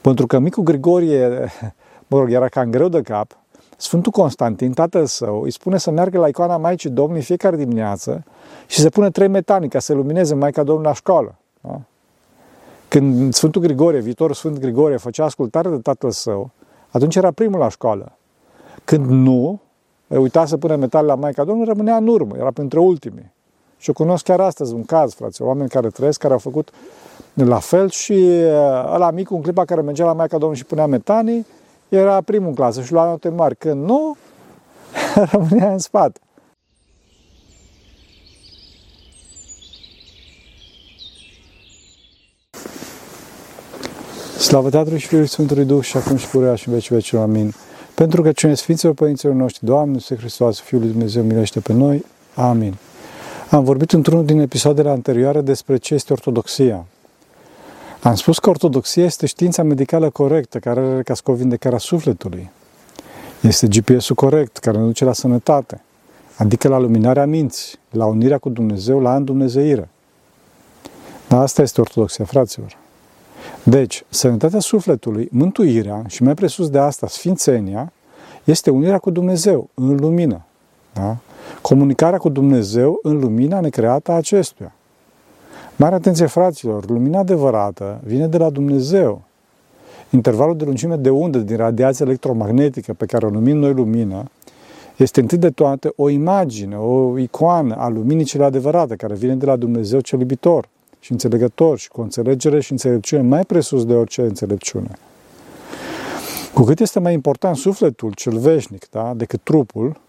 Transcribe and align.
Pentru 0.00 0.26
că 0.26 0.38
micul 0.38 0.62
Grigorie, 0.62 1.28
mă 2.06 2.18
rog, 2.18 2.32
era 2.32 2.48
cam 2.48 2.70
greu 2.70 2.88
de 2.88 3.02
cap, 3.02 3.38
Sfântul 3.80 4.12
Constantin, 4.12 4.72
tatăl 4.72 5.06
său, 5.06 5.42
îi 5.42 5.50
spune 5.50 5.78
să 5.78 5.90
meargă 5.90 6.18
la 6.18 6.28
icoana 6.28 6.56
Maicii 6.56 6.90
Domnului 6.90 7.22
fiecare 7.22 7.56
dimineață 7.56 8.24
și 8.66 8.80
să 8.80 8.88
pune 8.88 9.10
trei 9.10 9.28
metani 9.28 9.68
ca 9.68 9.78
să 9.78 9.94
lumineze 9.94 10.34
Maica 10.34 10.62
Domnului 10.62 10.88
la 10.88 10.94
școală. 10.94 11.34
Da? 11.60 11.80
Când 12.88 13.34
Sfântul 13.34 13.60
Grigorie, 13.60 14.00
viitorul 14.00 14.34
Sfânt 14.34 14.58
Grigorie, 14.58 14.96
făcea 14.96 15.24
ascultare 15.24 15.68
de 15.68 15.76
tatăl 15.76 16.10
său, 16.10 16.50
atunci 16.90 17.16
era 17.16 17.30
primul 17.30 17.58
la 17.58 17.68
școală. 17.68 18.12
Când 18.84 19.06
nu, 19.06 19.60
uita 20.06 20.46
să 20.46 20.56
pune 20.56 20.76
metal 20.76 21.06
la 21.06 21.14
Maica 21.14 21.44
Domnului, 21.44 21.72
rămânea 21.72 21.96
în 21.96 22.06
urmă, 22.06 22.36
era 22.36 22.50
printre 22.50 22.78
ultimii. 22.78 23.32
Și 23.76 23.88
eu 23.88 23.94
cunosc 23.94 24.24
chiar 24.24 24.40
astăzi 24.40 24.74
un 24.74 24.84
caz, 24.84 25.14
frate, 25.14 25.42
oameni 25.42 25.68
care 25.68 25.88
trăiesc, 25.88 26.20
care 26.20 26.32
au 26.32 26.38
făcut 26.38 26.70
la 27.46 27.58
fel 27.58 27.90
și 27.90 28.12
uh, 28.12 28.92
ăla 28.94 29.10
mic, 29.10 29.30
în 29.30 29.42
clipa 29.42 29.64
care 29.64 29.80
mergea 29.80 30.04
la 30.04 30.12
Maica 30.12 30.32
Domnului 30.32 30.56
și 30.56 30.64
punea 30.64 30.86
metanii, 30.86 31.46
era 31.88 32.20
primul 32.20 32.48
în 32.48 32.54
clasă 32.54 32.82
și 32.82 32.92
lua 32.92 33.04
note 33.04 33.28
mari. 33.28 33.56
Când 33.56 33.84
nu, 33.84 34.16
rămânea 35.32 35.72
în 35.72 35.78
spate. 35.78 36.20
Slavă 44.38 44.70
Tatălui 44.70 44.98
și 44.98 45.06
Fiului 45.06 45.28
Sfântului 45.28 45.64
Duh 45.64 45.82
și 45.82 45.96
acum 45.96 46.16
și 46.16 46.28
purea 46.28 46.54
și 46.54 46.68
în 46.68 46.74
vecii 46.74 46.94
vecilor. 46.94 47.22
Amin. 47.22 47.54
Pentru 47.94 48.22
că 48.22 48.32
cine 48.32 48.54
Sfinților 48.54 48.94
Părinților 48.94 49.34
noștri, 49.34 49.64
Doamne, 49.64 49.92
Iisuse 49.92 50.16
Hristos, 50.16 50.60
Fiul 50.60 50.80
lui 50.80 50.90
Dumnezeu, 50.90 51.22
milește 51.22 51.60
pe 51.60 51.72
noi. 51.72 52.04
Amin. 52.34 52.74
Am 53.50 53.64
vorbit 53.64 53.92
într-unul 53.92 54.24
din 54.24 54.40
episoadele 54.40 54.88
anterioare 54.88 55.40
despre 55.40 55.76
ce 55.76 55.94
este 55.94 56.12
ortodoxia. 56.12 56.86
Am 58.02 58.14
spus 58.14 58.38
că 58.38 58.50
ortodoxia 58.50 59.04
este 59.04 59.26
știința 59.26 59.62
medicală 59.62 60.10
corectă 60.10 60.58
care 60.58 60.80
are 60.80 61.02
ca 61.02 61.14
scop 61.14 61.34
vindecarea 61.34 61.78
sufletului. 61.78 62.50
Este 63.40 63.66
GPS-ul 63.66 64.14
corect 64.14 64.56
care 64.56 64.78
ne 64.78 64.84
duce 64.84 65.04
la 65.04 65.12
sănătate, 65.12 65.80
adică 66.36 66.68
la 66.68 66.78
luminarea 66.78 67.26
minții, 67.26 67.78
la 67.90 68.06
unirea 68.06 68.38
cu 68.38 68.48
Dumnezeu, 68.48 69.00
la 69.00 69.16
îndumnezeire. 69.16 69.88
Dar 71.28 71.42
asta 71.42 71.62
este 71.62 71.80
ortodoxia, 71.80 72.24
fraților. 72.24 72.76
Deci, 73.62 74.04
sănătatea 74.08 74.60
sufletului, 74.60 75.28
mântuirea 75.32 76.04
și 76.06 76.22
mai 76.22 76.34
presus 76.34 76.70
de 76.70 76.78
asta, 76.78 77.06
sfințenia, 77.06 77.92
este 78.44 78.70
unirea 78.70 78.98
cu 78.98 79.10
Dumnezeu 79.10 79.68
în 79.74 79.96
lumină. 79.96 80.44
Da? 80.92 81.16
Comunicarea 81.60 82.18
cu 82.18 82.28
Dumnezeu 82.28 82.98
în 83.02 83.18
lumina 83.18 83.60
necreată 83.60 84.12
a 84.12 84.14
acestuia. 84.14 84.72
Mare 85.80 85.94
atenție, 85.94 86.26
fraților, 86.26 86.88
lumina 86.88 87.18
adevărată 87.18 88.00
vine 88.04 88.26
de 88.26 88.38
la 88.38 88.50
Dumnezeu. 88.50 89.22
Intervalul 90.10 90.56
de 90.56 90.64
lungime 90.64 90.96
de 90.96 91.10
undă 91.10 91.38
din 91.38 91.56
radiația 91.56 92.06
electromagnetică 92.06 92.92
pe 92.92 93.06
care 93.06 93.26
o 93.26 93.30
numim 93.30 93.56
noi 93.56 93.72
lumină 93.72 94.24
este 94.96 95.20
întâi 95.20 95.38
de 95.38 95.50
toate 95.50 95.92
o 95.96 96.08
imagine, 96.08 96.76
o 96.76 97.18
icoană 97.18 97.74
a 97.74 97.88
luminii 97.88 98.24
cele 98.24 98.44
adevărate, 98.44 98.96
care 98.96 99.14
vine 99.14 99.34
de 99.34 99.46
la 99.46 99.56
Dumnezeu 99.56 100.00
cel 100.00 100.18
iubitor 100.18 100.68
și 101.00 101.12
înțelegător 101.12 101.78
și 101.78 101.88
cu 101.88 102.00
înțelegere 102.00 102.60
și 102.60 102.72
înțelepciune 102.72 103.22
mai 103.22 103.44
presus 103.44 103.84
de 103.84 103.94
orice 103.94 104.20
înțelepciune. 104.20 104.90
Cu 106.54 106.62
cât 106.62 106.80
este 106.80 107.00
mai 107.00 107.12
important 107.12 107.56
sufletul 107.56 108.12
cel 108.12 108.38
veșnic 108.38 108.90
da, 108.90 109.12
decât 109.16 109.40
trupul, 109.42 110.00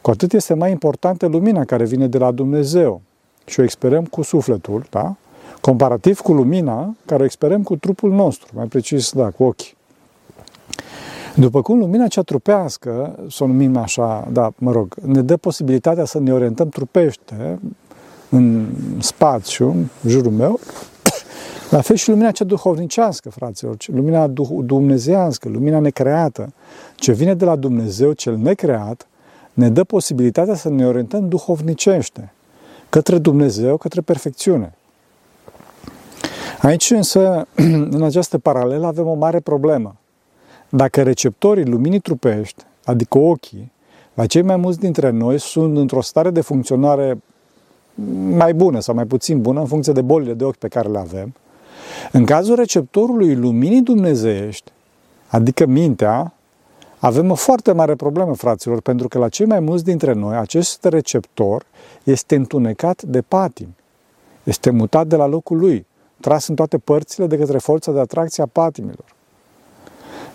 cu 0.00 0.10
atât 0.10 0.32
este 0.32 0.54
mai 0.54 0.70
importantă 0.70 1.26
lumina 1.26 1.64
care 1.64 1.84
vine 1.84 2.06
de 2.06 2.18
la 2.18 2.30
Dumnezeu 2.30 3.00
și 3.44 3.60
o 3.60 3.62
experăm 3.62 4.04
cu 4.04 4.22
sufletul, 4.22 4.86
da? 4.90 5.14
comparativ 5.60 6.20
cu 6.20 6.32
lumina 6.32 6.94
care 7.06 7.22
o 7.22 7.24
experăm 7.24 7.62
cu 7.62 7.76
trupul 7.76 8.12
nostru, 8.12 8.48
mai 8.54 8.66
precis, 8.66 9.12
da, 9.12 9.30
cu 9.30 9.42
ochii. 9.44 9.76
După 11.36 11.62
cum 11.62 11.78
lumina 11.78 12.06
cea 12.06 12.22
trupească, 12.22 13.18
să 13.30 13.44
o 13.44 13.46
numim 13.46 13.76
așa, 13.76 14.28
da, 14.32 14.52
mă 14.58 14.72
rog, 14.72 14.94
ne 15.04 15.22
dă 15.22 15.36
posibilitatea 15.36 16.04
să 16.04 16.18
ne 16.18 16.32
orientăm 16.32 16.68
trupește 16.68 17.58
în 18.28 18.66
spațiu, 18.98 19.68
în 20.02 20.10
jurul 20.10 20.32
meu, 20.32 20.60
la 21.70 21.80
fel 21.80 21.96
și 21.96 22.08
lumina 22.08 22.30
cea 22.30 22.44
duhovnicească, 22.44 23.30
fraților, 23.30 23.76
lumina 23.86 24.26
dumnezească, 24.64 25.48
lumina 25.48 25.78
necreată, 25.78 26.52
ce 26.94 27.12
vine 27.12 27.34
de 27.34 27.44
la 27.44 27.56
Dumnezeu 27.56 28.12
cel 28.12 28.36
necreat, 28.36 29.08
ne 29.52 29.70
dă 29.70 29.84
posibilitatea 29.84 30.54
să 30.54 30.68
ne 30.68 30.86
orientăm 30.86 31.28
duhovnicește, 31.28 32.32
către 32.94 33.18
Dumnezeu, 33.18 33.76
către 33.76 34.00
perfecțiune. 34.00 34.74
Aici 36.60 36.90
însă, 36.90 37.46
în 37.96 38.02
această 38.02 38.38
paralelă, 38.38 38.86
avem 38.86 39.06
o 39.06 39.14
mare 39.14 39.40
problemă. 39.40 39.96
Dacă 40.68 41.02
receptorii 41.02 41.64
luminii 41.64 41.98
trupești, 41.98 42.64
adică 42.84 43.18
ochii, 43.18 43.72
la 44.14 44.26
cei 44.26 44.42
mai 44.42 44.56
mulți 44.56 44.78
dintre 44.78 45.10
noi 45.10 45.38
sunt 45.40 45.76
într-o 45.76 46.00
stare 46.00 46.30
de 46.30 46.40
funcționare 46.40 47.22
mai 48.30 48.54
bună 48.54 48.80
sau 48.80 48.94
mai 48.94 49.04
puțin 49.04 49.40
bună 49.40 49.60
în 49.60 49.66
funcție 49.66 49.92
de 49.92 50.02
bolile 50.02 50.34
de 50.34 50.44
ochi 50.44 50.56
pe 50.56 50.68
care 50.68 50.88
le 50.88 50.98
avem, 50.98 51.34
în 52.12 52.24
cazul 52.24 52.54
receptorului 52.54 53.34
luminii 53.34 53.82
dumnezeiești, 53.82 54.70
adică 55.26 55.66
mintea, 55.66 56.32
avem 57.06 57.30
o 57.30 57.34
foarte 57.34 57.72
mare 57.72 57.94
problemă, 57.94 58.34
fraților, 58.34 58.80
pentru 58.80 59.08
că 59.08 59.18
la 59.18 59.28
cei 59.28 59.46
mai 59.46 59.60
mulți 59.60 59.84
dintre 59.84 60.12
noi, 60.12 60.36
acest 60.36 60.84
receptor 60.84 61.66
este 62.04 62.34
întunecat 62.34 63.02
de 63.02 63.20
patim. 63.20 63.74
Este 64.44 64.70
mutat 64.70 65.06
de 65.06 65.16
la 65.16 65.26
locul 65.26 65.58
lui, 65.58 65.86
tras 66.20 66.48
în 66.48 66.54
toate 66.54 66.78
părțile 66.78 67.26
de 67.26 67.36
către 67.36 67.58
forța 67.58 67.92
de 67.92 68.00
atracție 68.00 68.42
a 68.42 68.46
patimilor. 68.46 69.04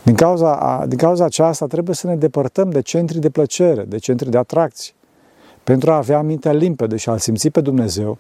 Din 0.04 0.16
cauza, 0.16 0.84
din 0.88 0.98
cauza 0.98 1.26
aceasta 1.26 1.66
trebuie 1.66 1.96
să 1.96 2.08
ne 2.08 2.16
depărtăm 2.16 2.70
de 2.70 2.82
centri 2.82 3.20
de 3.20 3.30
plăcere, 3.30 3.84
de 3.84 3.98
centri 3.98 4.30
de 4.30 4.38
atracție, 4.38 4.94
pentru 5.64 5.92
a 5.92 5.96
avea 5.96 6.22
mintea 6.22 6.52
limpede 6.52 6.96
și 6.96 7.10
a 7.10 7.18
simți 7.18 7.50
pe 7.50 7.62
Dumnezeu, 7.62 8.18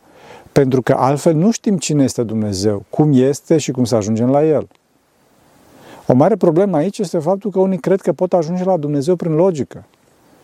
pentru 0.52 0.82
că 0.82 0.94
altfel 0.94 1.34
nu 1.34 1.52
știm 1.52 1.78
cine 1.78 2.04
este 2.04 2.24
Dumnezeu, 2.24 2.84
cum 2.90 3.12
este 3.14 3.58
și 3.58 3.72
cum 3.72 3.84
să 3.84 3.96
ajungem 3.96 4.30
la 4.30 4.46
El. 4.46 4.68
O 6.12 6.14
mare 6.14 6.36
problemă 6.36 6.78
aici 6.78 6.98
este 6.98 7.20
faptul 7.20 7.52
că 7.52 7.60
unii 7.60 7.78
cred 7.78 8.02
că 8.02 8.12
pot 8.14 8.34
ajunge 8.34 8.64
la 8.64 8.78
Dumnezeu 8.78 9.16
prin 9.16 9.36
logică, 9.36 9.86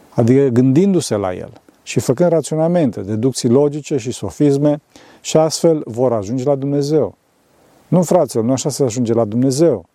adică 0.09 0.47
gândindu-se 0.47 1.15
la 1.15 1.33
El 1.33 1.51
și 1.83 1.99
făcând 1.99 2.29
raționamente, 2.29 3.01
deducții 3.01 3.49
logice 3.49 3.97
și 3.97 4.11
sofisme 4.11 4.81
și 5.21 5.37
astfel 5.37 5.81
vor 5.85 6.13
ajunge 6.13 6.43
la 6.43 6.55
Dumnezeu. 6.55 7.15
Nu, 7.87 8.01
fraților, 8.01 8.43
nu 8.43 8.51
așa 8.51 8.69
se 8.69 8.83
ajunge 8.83 9.13
la 9.13 9.25
Dumnezeu, 9.25 9.85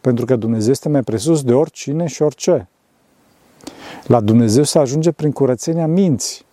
pentru 0.00 0.24
că 0.24 0.36
Dumnezeu 0.36 0.70
este 0.70 0.88
mai 0.88 1.02
presus 1.02 1.42
de 1.42 1.52
oricine 1.52 2.06
și 2.06 2.22
orice. 2.22 2.68
La 4.06 4.20
Dumnezeu 4.20 4.62
se 4.62 4.78
ajunge 4.78 5.12
prin 5.12 5.32
curățenia 5.32 5.86
minții, 5.86 6.44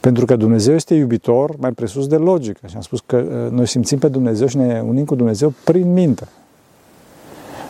pentru 0.00 0.24
că 0.24 0.36
Dumnezeu 0.36 0.74
este 0.74 0.94
iubitor 0.94 1.56
mai 1.58 1.72
presus 1.72 2.06
de 2.06 2.16
logică. 2.16 2.66
Și 2.66 2.74
am 2.76 2.82
spus 2.82 3.02
că 3.06 3.16
uh, 3.16 3.50
noi 3.50 3.66
simțim 3.66 3.98
pe 3.98 4.08
Dumnezeu 4.08 4.46
și 4.46 4.56
ne 4.56 4.82
unim 4.86 5.04
cu 5.04 5.14
Dumnezeu 5.14 5.52
prin 5.64 5.92
minte. 5.92 6.28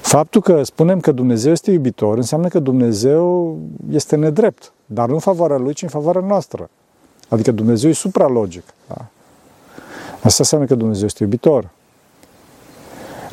Faptul 0.06 0.40
că 0.40 0.62
spunem 0.62 1.00
că 1.00 1.12
Dumnezeu 1.12 1.52
este 1.52 1.70
iubitor 1.70 2.16
înseamnă 2.16 2.48
că 2.48 2.58
Dumnezeu 2.58 3.56
este 3.90 4.16
nedrept, 4.16 4.72
dar 4.86 5.08
nu 5.08 5.14
în 5.14 5.20
favoarea 5.20 5.56
Lui, 5.56 5.72
ci 5.72 5.82
în 5.82 5.88
favoarea 5.88 6.20
noastră. 6.20 6.70
Adică 7.28 7.50
Dumnezeu 7.50 7.90
e 7.90 7.92
supralogic. 7.92 8.62
Da? 8.88 9.06
Asta 10.12 10.36
înseamnă 10.38 10.66
că 10.66 10.74
Dumnezeu 10.74 11.06
este 11.06 11.22
iubitor. 11.22 11.68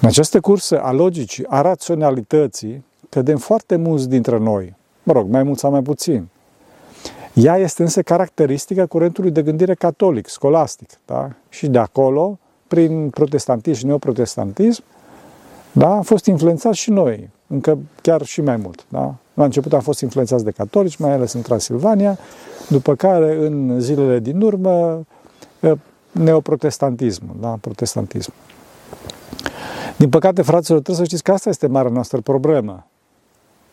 În 0.01 0.07
această 0.07 0.39
cursă 0.39 0.81
a 0.81 0.91
logicii, 0.91 1.45
a 1.47 1.61
raționalității, 1.61 2.85
cădem 3.09 3.37
foarte 3.37 3.75
mulți 3.75 4.09
dintre 4.09 4.37
noi. 4.37 4.75
Mă 5.03 5.13
rog, 5.13 5.29
mai 5.29 5.43
mult 5.43 5.57
sau 5.57 5.71
mai 5.71 5.81
puțin. 5.81 6.27
Ea 7.33 7.57
este 7.57 7.81
însă 7.81 8.01
caracteristică 8.01 8.85
curentului 8.85 9.31
de 9.31 9.41
gândire 9.41 9.73
catolic, 9.73 10.27
scolastic. 10.27 10.89
Da? 11.05 11.29
Și 11.49 11.67
de 11.67 11.77
acolo, 11.77 12.39
prin 12.67 13.09
protestantism 13.09 13.77
și 13.77 13.85
neoprotestantism, 13.85 14.83
da? 15.73 15.89
a 15.89 16.01
fost 16.01 16.25
influențat 16.25 16.73
și 16.73 16.89
noi, 16.89 17.29
încă 17.47 17.77
chiar 18.01 18.25
și 18.25 18.41
mai 18.41 18.55
mult. 18.57 18.85
Da? 18.89 19.15
La 19.33 19.43
început 19.43 19.73
am 19.73 19.79
fost 19.79 20.01
influențați 20.01 20.43
de 20.43 20.51
catolici, 20.51 20.95
mai 20.95 21.11
ales 21.11 21.33
în 21.33 21.41
Transilvania, 21.41 22.17
după 22.69 22.95
care, 22.95 23.45
în 23.45 23.79
zilele 23.79 24.19
din 24.19 24.41
urmă, 24.41 25.05
neoprotestantismul, 26.11 27.35
da? 27.39 27.57
protestantism. 27.61 28.33
Din 29.97 30.09
păcate, 30.09 30.41
fraților, 30.41 30.81
trebuie 30.81 31.05
să 31.05 31.09
știți 31.09 31.23
că 31.23 31.31
asta 31.31 31.49
este 31.49 31.67
marea 31.67 31.91
noastră 31.91 32.21
problemă. 32.21 32.87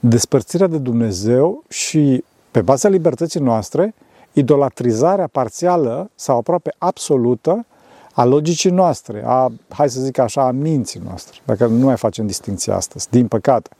Despărțirea 0.00 0.66
de 0.66 0.78
Dumnezeu 0.78 1.64
și, 1.68 2.24
pe 2.50 2.60
baza 2.60 2.88
libertății 2.88 3.40
noastre, 3.40 3.94
idolatrizarea 4.32 5.26
parțială 5.26 6.10
sau 6.14 6.36
aproape 6.36 6.74
absolută 6.78 7.66
a 8.12 8.24
logicii 8.24 8.70
noastre, 8.70 9.22
a, 9.26 9.52
hai 9.68 9.90
să 9.90 10.00
zic 10.00 10.18
așa, 10.18 10.46
a 10.46 10.50
minții 10.50 11.00
noastre, 11.04 11.40
dacă 11.44 11.66
nu 11.66 11.84
mai 11.84 11.96
facem 11.96 12.26
distinția 12.26 12.74
astăzi, 12.74 13.10
din 13.10 13.28
păcate. 13.28 13.70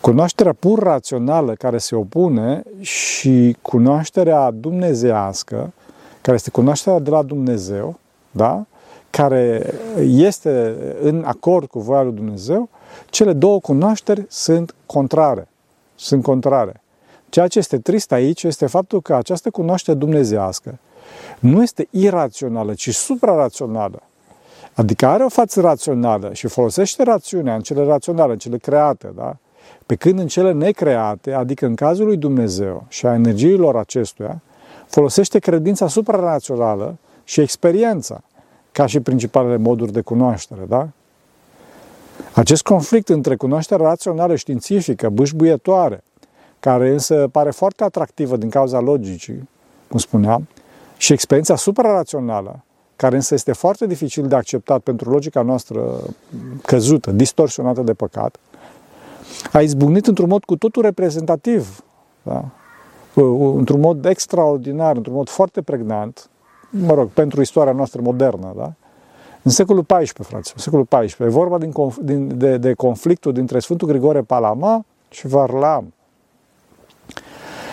Cunoașterea 0.00 0.52
pur 0.52 0.78
rațională 0.78 1.52
care 1.52 1.78
se 1.78 1.94
opune 1.94 2.62
și 2.80 3.56
cunoașterea 3.62 4.50
dumnezească, 4.50 5.72
care 6.20 6.36
este 6.36 6.50
cunoașterea 6.50 6.98
de 6.98 7.10
la 7.10 7.22
Dumnezeu, 7.22 7.98
da? 8.30 8.66
care 9.10 9.74
este 10.04 10.76
în 11.00 11.24
acord 11.26 11.68
cu 11.68 11.80
voia 11.80 12.02
lui 12.02 12.12
Dumnezeu, 12.12 12.68
cele 13.10 13.32
două 13.32 13.60
cunoașteri 13.60 14.24
sunt 14.28 14.74
contrare. 14.86 15.48
Sunt 15.94 16.22
contrare. 16.22 16.80
Ceea 17.28 17.48
ce 17.48 17.58
este 17.58 17.78
trist 17.78 18.12
aici 18.12 18.42
este 18.42 18.66
faptul 18.66 19.02
că 19.02 19.14
această 19.14 19.50
cunoaștere 19.50 19.98
dumnezească 19.98 20.78
nu 21.38 21.62
este 21.62 21.88
irațională, 21.90 22.74
ci 22.74 22.94
suprarațională. 22.94 24.02
Adică 24.74 25.06
are 25.06 25.24
o 25.24 25.28
față 25.28 25.60
rațională 25.60 26.30
și 26.32 26.46
folosește 26.46 27.02
rațiunea 27.02 27.54
în 27.54 27.60
cele 27.60 27.84
raționale, 27.84 28.32
în 28.32 28.38
cele 28.38 28.58
create, 28.58 29.12
da? 29.14 29.36
Pe 29.86 29.94
când 29.94 30.18
în 30.18 30.26
cele 30.26 30.52
necreate, 30.52 31.32
adică 31.32 31.66
în 31.66 31.74
cazul 31.74 32.06
lui 32.06 32.16
Dumnezeu 32.16 32.84
și 32.88 33.06
a 33.06 33.14
energiilor 33.14 33.76
acestuia, 33.76 34.40
folosește 34.86 35.38
credința 35.38 35.88
supranațională 35.88 36.96
și 37.24 37.40
experiența 37.40 38.22
ca 38.72 38.86
și 38.86 39.00
principalele 39.00 39.56
moduri 39.56 39.92
de 39.92 40.00
cunoaștere, 40.00 40.60
da? 40.68 40.88
Acest 42.32 42.62
conflict 42.62 43.08
între 43.08 43.36
cunoașterea 43.36 43.86
rațională 43.86 44.36
științifică, 44.36 45.08
bâșbuietoare, 45.08 46.02
care 46.60 46.90
însă 46.90 47.28
pare 47.32 47.50
foarte 47.50 47.84
atractivă 47.84 48.36
din 48.36 48.48
cauza 48.48 48.80
logicii, 48.80 49.48
cum 49.88 49.98
spuneam, 49.98 50.48
și 50.96 51.12
experiența 51.12 51.56
suprarațională, 51.56 52.64
care 52.96 53.14
însă 53.14 53.34
este 53.34 53.52
foarte 53.52 53.86
dificil 53.86 54.26
de 54.26 54.34
acceptat 54.34 54.80
pentru 54.80 55.10
logica 55.10 55.42
noastră 55.42 56.00
căzută, 56.62 57.10
distorsionată 57.10 57.80
de 57.82 57.94
păcat, 57.94 58.36
a 59.52 59.60
izbucnit 59.60 60.06
într-un 60.06 60.28
mod 60.28 60.44
cu 60.44 60.56
totul 60.56 60.82
reprezentativ, 60.82 61.84
da? 62.22 62.44
într-un 63.56 63.80
mod 63.80 64.04
extraordinar, 64.04 64.96
într-un 64.96 65.14
mod 65.14 65.28
foarte 65.28 65.62
pregnant, 65.62 66.30
mă 66.70 66.94
rog, 66.94 67.08
pentru 67.08 67.40
istoria 67.40 67.72
noastră 67.72 68.00
modernă, 68.00 68.52
da? 68.56 68.72
În 69.42 69.50
secolul 69.50 69.84
XIV, 69.84 70.26
frate, 70.26 70.50
în 70.54 70.60
secolul 70.62 70.86
XIV, 70.86 71.20
e 71.20 71.28
vorba 71.28 71.58
din, 71.58 71.72
din, 72.02 72.38
de, 72.38 72.56
de 72.56 72.72
conflictul 72.72 73.32
dintre 73.32 73.58
Sfântul 73.58 73.88
Grigore 73.88 74.22
Palama 74.22 74.84
și 75.08 75.26
Varlam. 75.26 75.92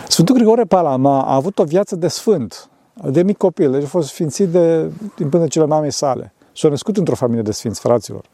Sfântul 0.07 0.35
Grigore 0.35 0.63
Palama 0.63 1.23
a 1.23 1.35
avut 1.35 1.59
o 1.59 1.63
viață 1.63 1.95
de 1.95 2.07
sfânt, 2.07 2.69
de 2.93 3.23
mic 3.23 3.37
copil, 3.37 3.71
deci 3.71 3.83
a 3.83 3.87
fost 3.87 4.07
sfințit 4.07 4.49
de, 4.49 4.91
din 5.15 5.29
până 5.29 5.47
cele 5.47 5.65
mamei 5.65 5.91
sale. 5.91 6.33
S-a 6.55 6.69
născut 6.69 6.97
într-o 6.97 7.15
familie 7.15 7.41
de 7.41 7.51
sfinți, 7.51 7.79
fraților. 7.79 8.25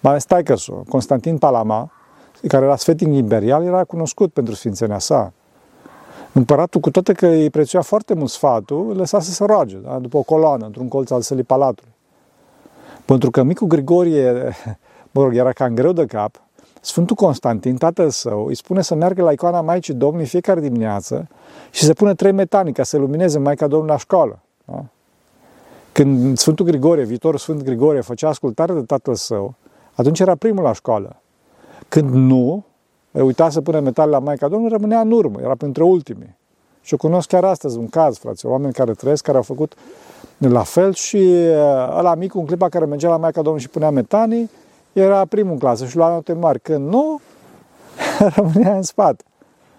Mai 0.00 0.10
ales 0.10 0.24
taică 0.24 0.54
Constantin 0.88 1.38
Palama, 1.38 1.90
care 2.48 2.64
era 2.64 2.76
sfetic 2.76 3.08
imperial, 3.08 3.64
era 3.64 3.84
cunoscut 3.84 4.32
pentru 4.32 4.54
sfințenia 4.54 4.98
sa. 4.98 5.32
Împăratul, 6.32 6.80
cu 6.80 6.90
toate 6.90 7.12
că 7.12 7.26
îi 7.26 7.50
prețuia 7.50 7.82
foarte 7.82 8.14
mult 8.14 8.30
sfatul, 8.30 8.90
îl 8.90 8.96
lăsa 8.96 9.20
să 9.20 9.30
se 9.30 9.44
roage, 9.44 9.76
da? 9.76 9.98
după 9.98 10.16
o 10.16 10.22
coloană, 10.22 10.64
într-un 10.64 10.88
colț 10.88 11.10
al 11.10 11.20
sălii 11.20 11.42
palatului. 11.42 11.92
Pentru 13.04 13.30
că 13.30 13.42
micul 13.42 13.66
Grigorie, 13.66 14.32
mă 15.12 15.22
rog, 15.22 15.36
era 15.36 15.52
cam 15.52 15.74
greu 15.74 15.92
de 15.92 16.04
cap, 16.04 16.42
Sfântul 16.86 17.16
Constantin, 17.16 17.76
tatăl 17.76 18.10
său, 18.10 18.46
îi 18.46 18.54
spune 18.54 18.82
să 18.82 18.94
meargă 18.94 19.22
la 19.22 19.32
icoana 19.32 19.60
Maicii 19.60 19.94
Domnului 19.94 20.26
fiecare 20.26 20.60
dimineață 20.60 21.28
și 21.70 21.84
să 21.84 21.92
pună 21.92 22.14
trei 22.14 22.32
metani 22.32 22.72
ca 22.72 22.82
să 22.82 22.96
lumineze 22.96 23.38
Maica 23.38 23.66
Domnului 23.66 23.92
la 23.92 23.98
școală. 23.98 24.38
Da? 24.64 24.84
Când 25.92 26.38
Sfântul 26.38 26.66
Grigorie, 26.66 27.04
viitorul 27.04 27.38
Sfânt 27.38 27.62
Grigorie, 27.62 28.00
făcea 28.00 28.28
ascultare 28.28 28.72
de 28.72 28.80
tatăl 28.80 29.14
său, 29.14 29.54
atunci 29.94 30.20
era 30.20 30.34
primul 30.34 30.62
la 30.62 30.72
școală. 30.72 31.16
Când 31.88 32.10
nu, 32.10 32.64
uita 33.10 33.50
să 33.50 33.60
pune 33.60 33.80
metale 33.80 34.10
la 34.10 34.18
Maica 34.18 34.48
Domnului, 34.48 34.76
rămânea 34.76 35.00
în 35.00 35.10
urmă, 35.10 35.40
era 35.40 35.54
printre 35.54 35.82
ultimii. 35.82 36.36
Și 36.80 36.92
eu 36.92 36.98
cunosc 36.98 37.28
chiar 37.28 37.44
astăzi 37.44 37.78
un 37.78 37.88
caz, 37.88 38.18
frate, 38.18 38.46
oameni 38.46 38.72
care 38.72 38.92
trăiesc, 38.92 39.24
care 39.24 39.36
au 39.36 39.42
făcut 39.42 39.74
la 40.38 40.62
fel 40.62 40.92
și 40.92 41.16
uh, 41.16 41.96
ăla 41.98 42.14
mic, 42.14 42.34
un 42.34 42.46
clipa 42.46 42.68
care 42.68 42.84
mergea 42.84 43.08
la 43.08 43.16
Maica 43.16 43.42
Domnului 43.42 43.62
și 43.62 43.68
punea 43.68 43.90
metanii, 43.90 44.50
era 45.00 45.24
primul 45.24 45.52
în 45.52 45.58
clasă 45.58 45.86
și 45.86 45.96
lua 45.96 46.10
note 46.10 46.32
mari. 46.32 46.60
Când 46.60 46.88
nu, 46.88 47.20
rămânea 48.36 48.76
în 48.76 48.82
spate. 48.82 49.24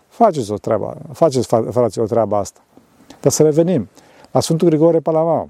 Faceți 0.07 0.51
o 0.51 0.55
treabă, 0.55 0.97
faceți, 1.13 1.47
frații, 1.47 2.01
o 2.01 2.05
treabă 2.05 2.35
asta. 2.35 2.59
Dar 3.21 3.31
să 3.31 3.43
revenim 3.43 3.89
la 4.31 4.39
Sfântul 4.39 4.67
Grigore 4.67 4.99
Palama, 4.99 5.47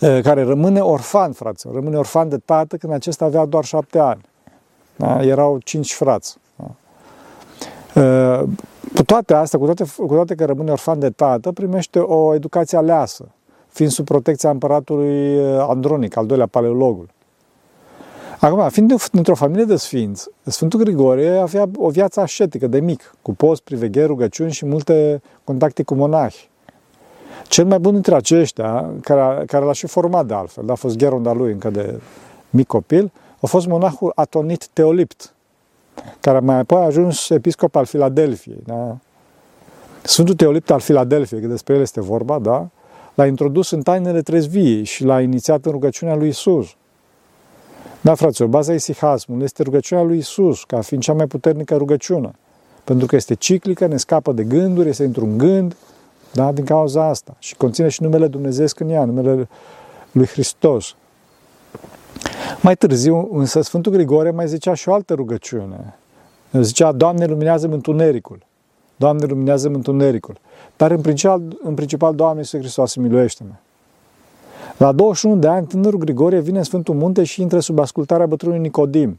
uh, 0.00 0.20
care 0.22 0.42
rămâne 0.42 0.80
orfan, 0.80 1.32
frați, 1.32 1.66
rămâne 1.72 1.96
orfan 1.96 2.28
de 2.28 2.38
tată 2.38 2.76
când 2.76 2.92
acesta 2.92 3.24
avea 3.24 3.44
doar 3.44 3.64
șapte 3.64 3.98
ani. 3.98 4.20
Da? 4.96 5.22
Erau 5.22 5.58
cinci 5.58 5.94
frați. 5.94 6.36
Da? 6.56 6.70
Uh, 8.02 8.48
cu 8.94 9.04
toate 9.04 9.34
astea, 9.34 9.58
cu 9.58 9.64
toate, 9.64 9.84
cu 9.96 10.14
toate 10.14 10.34
că 10.34 10.44
rămâne 10.44 10.70
orfan 10.70 10.98
de 10.98 11.10
tată, 11.10 11.52
primește 11.52 11.98
o 11.98 12.34
educație 12.34 12.78
aleasă, 12.78 13.28
fiind 13.68 13.92
sub 13.92 14.04
protecția 14.04 14.50
împăratului 14.50 15.38
uh, 15.38 15.66
Andronic, 15.68 16.16
al 16.16 16.26
doilea 16.26 16.46
paleologul. 16.46 17.08
Acum, 18.44 18.68
fiind 18.68 19.02
dintr-o 19.12 19.34
familie 19.34 19.64
de 19.64 19.76
sfinți, 19.76 20.28
Sfântul 20.44 20.80
Grigorie 20.80 21.30
avea 21.30 21.68
o 21.76 21.88
viață 21.88 22.20
ascetică 22.20 22.66
de 22.66 22.80
mic, 22.80 23.14
cu 23.22 23.34
post, 23.34 23.62
privegheri, 23.62 24.06
rugăciuni 24.06 24.52
și 24.52 24.66
multe 24.66 25.22
contacte 25.44 25.82
cu 25.82 25.94
monahi. 25.94 26.48
Cel 27.48 27.64
mai 27.64 27.78
bun 27.78 27.92
dintre 27.92 28.14
aceștia, 28.14 28.90
care, 29.00 29.44
care 29.46 29.64
l-a 29.64 29.72
și 29.72 29.86
format 29.86 30.26
de 30.26 30.34
altfel, 30.34 30.70
a 30.70 30.74
fost 30.74 30.96
gheronda 30.96 31.32
lui 31.32 31.52
încă 31.52 31.70
de 31.70 32.00
mic 32.50 32.66
copil, 32.66 33.12
a 33.40 33.46
fost 33.46 33.66
monahul 33.66 34.12
Atonit 34.14 34.68
Teolipt, 34.72 35.34
care 36.20 36.38
mai 36.38 36.58
apoi 36.58 36.78
a 36.78 36.84
ajuns 36.84 37.30
episcop 37.30 37.76
al 37.76 37.84
Filadelfiei. 37.84 38.62
Da? 38.66 38.96
Sfântul 40.02 40.34
Teolipt 40.34 40.70
al 40.70 40.80
Filadelfiei, 40.80 41.40
că 41.40 41.46
despre 41.46 41.74
el 41.74 41.80
este 41.80 42.00
vorba, 42.00 42.38
da? 42.38 42.68
l-a 43.14 43.26
introdus 43.26 43.70
în 43.70 43.82
tainele 43.82 44.22
trezviei 44.22 44.84
și 44.84 45.04
l-a 45.04 45.20
inițiat 45.20 45.64
în 45.64 45.72
rugăciunea 45.72 46.14
lui 46.14 46.28
Isus. 46.28 46.76
Da, 48.02 48.14
fraților, 48.14 48.48
baza 48.48 48.72
isihasmului 48.72 49.44
este 49.44 49.62
rugăciunea 49.62 50.04
lui 50.04 50.18
Isus, 50.18 50.64
ca 50.64 50.80
fiind 50.80 51.02
cea 51.02 51.12
mai 51.12 51.26
puternică 51.26 51.76
rugăciune. 51.76 52.30
Pentru 52.84 53.06
că 53.06 53.16
este 53.16 53.34
ciclică, 53.34 53.86
ne 53.86 53.96
scapă 53.96 54.32
de 54.32 54.44
gânduri, 54.44 54.88
este 54.88 55.04
într-un 55.04 55.38
gând, 55.38 55.76
da, 56.32 56.52
din 56.52 56.64
cauza 56.64 57.08
asta. 57.08 57.36
Și 57.38 57.56
conține 57.56 57.88
și 57.88 58.02
numele 58.02 58.26
Dumnezeu 58.26 58.66
în 58.78 58.88
ea, 58.88 59.04
numele 59.04 59.48
lui 60.12 60.26
Hristos. 60.26 60.94
Mai 62.60 62.76
târziu, 62.76 63.28
însă, 63.32 63.60
Sfântul 63.60 63.92
Grigore 63.92 64.30
mai 64.30 64.48
zicea 64.48 64.74
și 64.74 64.88
o 64.88 64.94
altă 64.94 65.14
rugăciune. 65.14 65.98
Zicea, 66.52 66.92
Doamne, 66.92 67.26
luminează-mi 67.26 67.74
întunericul. 67.74 68.38
Doamne, 68.96 69.24
luminează-mi 69.26 69.74
întunericul. 69.74 70.38
Dar 70.76 70.90
în 70.90 71.00
principal, 71.00 71.42
în 71.62 71.74
principal 71.74 72.14
Doamne 72.14 72.38
Iisus 72.38 72.58
Hristos, 72.60 72.94
miluiește-mă. 72.94 73.54
La 74.76 74.92
21 74.92 75.36
de 75.36 75.48
ani, 75.48 75.66
tânărul 75.66 75.98
Grigorie 75.98 76.40
vine 76.40 76.58
în 76.58 76.64
Sfântul 76.64 76.94
Munte 76.94 77.24
și 77.24 77.40
intră 77.40 77.60
sub 77.60 77.78
ascultarea 77.78 78.26
bătrânului 78.26 78.62
Nicodim, 78.62 79.18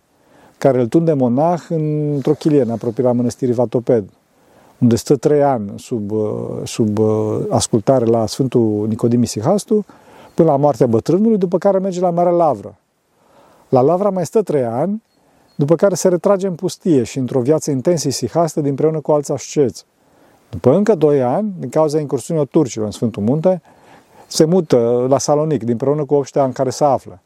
care 0.57 0.79
îl 0.79 0.87
tunde 0.87 1.13
monah 1.13 1.61
într-o 1.69 2.31
chilie 2.31 2.61
în 2.61 2.69
apropierea 2.69 3.11
mănăstirii 3.11 3.53
Vatoped, 3.53 4.09
unde 4.77 4.95
stă 4.95 5.15
trei 5.15 5.43
ani 5.43 5.71
sub, 5.75 6.11
sub 6.63 6.99
ascultare 7.49 8.05
la 8.05 8.25
Sfântul 8.25 8.85
Nicodim 8.87 9.21
Isihastu, 9.21 9.85
până 10.33 10.51
la 10.51 10.57
moartea 10.57 10.87
bătrânului, 10.87 11.37
după 11.37 11.57
care 11.57 11.77
merge 11.77 11.99
la 11.99 12.09
Marea 12.09 12.31
Lavră. 12.31 12.75
La 13.69 13.81
Lavra 13.81 14.09
mai 14.09 14.25
stă 14.25 14.41
trei 14.41 14.63
ani, 14.63 15.03
după 15.55 15.75
care 15.75 15.95
se 15.95 16.07
retrage 16.07 16.47
în 16.47 16.55
pustie 16.55 17.03
și 17.03 17.17
într-o 17.17 17.41
viață 17.41 17.71
intensă 17.71 18.07
isihastă 18.07 18.59
împreună 18.59 18.99
cu 18.99 19.11
alți 19.11 19.31
asceți. 19.31 19.85
După 20.49 20.75
încă 20.75 20.95
doi 20.95 21.21
ani, 21.21 21.53
din 21.59 21.69
cauza 21.69 21.99
incursiunilor 21.99 22.49
turcilor 22.49 22.85
în 22.85 22.91
Sfântul 22.91 23.23
Munte, 23.23 23.61
se 24.33 24.45
mută 24.45 25.05
la 25.09 25.17
Salonic, 25.17 25.69
împreună 25.69 26.05
cu 26.05 26.13
obștea 26.13 26.43
în 26.43 26.51
care 26.51 26.69
se 26.69 26.83
află. 26.83 27.21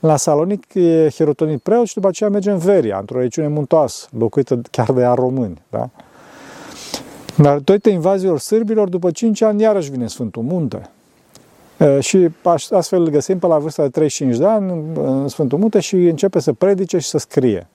La 0.00 0.16
Salonic 0.16 0.74
e 0.74 1.08
hirotonit 1.08 1.62
preot 1.62 1.86
și 1.86 1.94
după 1.94 2.08
aceea 2.08 2.30
merge 2.30 2.50
în 2.50 2.58
Veria, 2.58 2.98
într-o 2.98 3.18
regiune 3.18 3.48
muntoasă, 3.48 4.08
locuită 4.18 4.60
chiar 4.70 4.92
de 4.92 5.04
a 5.04 5.14
români. 5.14 5.62
Da? 5.70 5.88
Dar 7.36 7.58
toate 7.58 7.90
invaziilor 7.90 8.38
sârbilor, 8.38 8.88
după 8.88 9.10
5 9.10 9.42
ani, 9.42 9.62
iarăși 9.62 9.90
vine 9.90 10.06
Sfântul 10.06 10.42
Munte. 10.42 10.90
Și 12.00 12.28
astfel 12.70 13.00
îl 13.00 13.08
găsim 13.08 13.38
pe 13.38 13.46
la 13.46 13.58
vârsta 13.58 13.82
de 13.82 13.88
35 13.88 14.38
de 14.38 14.46
ani 14.46 14.70
în 14.94 15.28
Sfântul 15.28 15.58
Munte 15.58 15.80
și 15.80 15.96
începe 15.96 16.40
să 16.40 16.52
predice 16.52 16.98
și 16.98 17.08
să 17.08 17.18
scrie. 17.18 17.66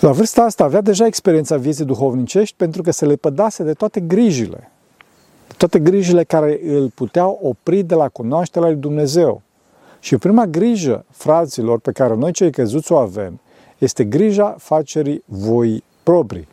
La 0.00 0.12
vârsta 0.12 0.42
asta 0.42 0.64
avea 0.64 0.80
deja 0.80 1.06
experiența 1.06 1.56
vieții 1.56 1.84
duhovnicești 1.84 2.56
pentru 2.56 2.82
că 2.82 2.90
se 2.90 3.04
lepădase 3.04 3.62
de 3.62 3.72
toate 3.72 4.00
grijile. 4.00 4.71
De 5.62 5.68
toate 5.68 5.90
grijile 5.90 6.24
care 6.24 6.60
îl 6.66 6.90
puteau 6.90 7.38
opri 7.42 7.82
de 7.82 7.94
la 7.94 8.08
cunoașterea 8.08 8.68
lui 8.68 8.76
Dumnezeu. 8.76 9.42
Și 10.00 10.16
prima 10.16 10.46
grijă, 10.46 11.04
fraților, 11.10 11.78
pe 11.78 11.92
care 11.92 12.14
noi 12.14 12.32
cei 12.32 12.50
căzuți 12.50 12.92
o 12.92 12.96
avem, 12.96 13.40
este 13.78 14.04
grija 14.04 14.54
facerii 14.58 15.22
voi 15.26 15.84
proprii. 16.02 16.48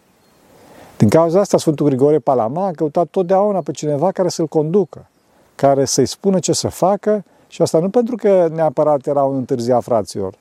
Din 0.98 1.10
cauza 1.10 1.40
asta, 1.40 1.58
Sfântul 1.58 1.86
Grigore 1.86 2.20
Palama 2.20 2.66
a 2.66 2.72
căutat 2.72 3.08
totdeauna 3.08 3.62
pe 3.62 3.72
cineva 3.72 4.12
care 4.12 4.30
să-l 4.30 4.48
conducă, 4.48 5.08
care 5.56 5.86
să-i 5.86 6.06
spună 6.06 6.40
ce 6.40 6.54
să 6.54 6.68
facă 6.68 7.24
și 7.48 7.62
asta 7.62 7.80
nu 7.80 7.90
pentru 7.90 8.16
că 8.16 8.50
neapărat 8.54 9.08
era 9.08 9.24
un 9.24 9.36
întârziat 9.36 9.84
fraților, 9.84 10.34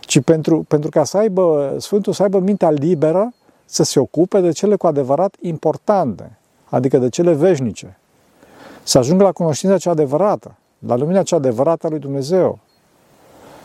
ci 0.00 0.20
pentru, 0.20 0.64
pentru 0.68 0.90
ca 0.90 1.04
să 1.04 1.16
aibă, 1.16 1.74
Sfântul 1.78 2.12
să 2.12 2.22
aibă 2.22 2.38
mintea 2.38 2.70
liberă 2.70 3.32
să 3.64 3.82
se 3.82 4.00
ocupe 4.00 4.40
de 4.40 4.50
cele 4.50 4.76
cu 4.76 4.86
adevărat 4.86 5.34
importante, 5.40 6.39
adică 6.70 6.98
de 6.98 7.08
cele 7.08 7.32
veșnice. 7.32 7.98
Să 8.82 8.98
ajungă 8.98 9.22
la 9.22 9.32
cunoștința 9.32 9.78
cea 9.78 9.90
adevărată. 9.90 10.54
la 10.86 10.96
lumina 10.96 11.22
cea 11.22 11.36
adevărată 11.36 11.86
a 11.86 11.90
lui 11.90 11.98
Dumnezeu. 11.98 12.58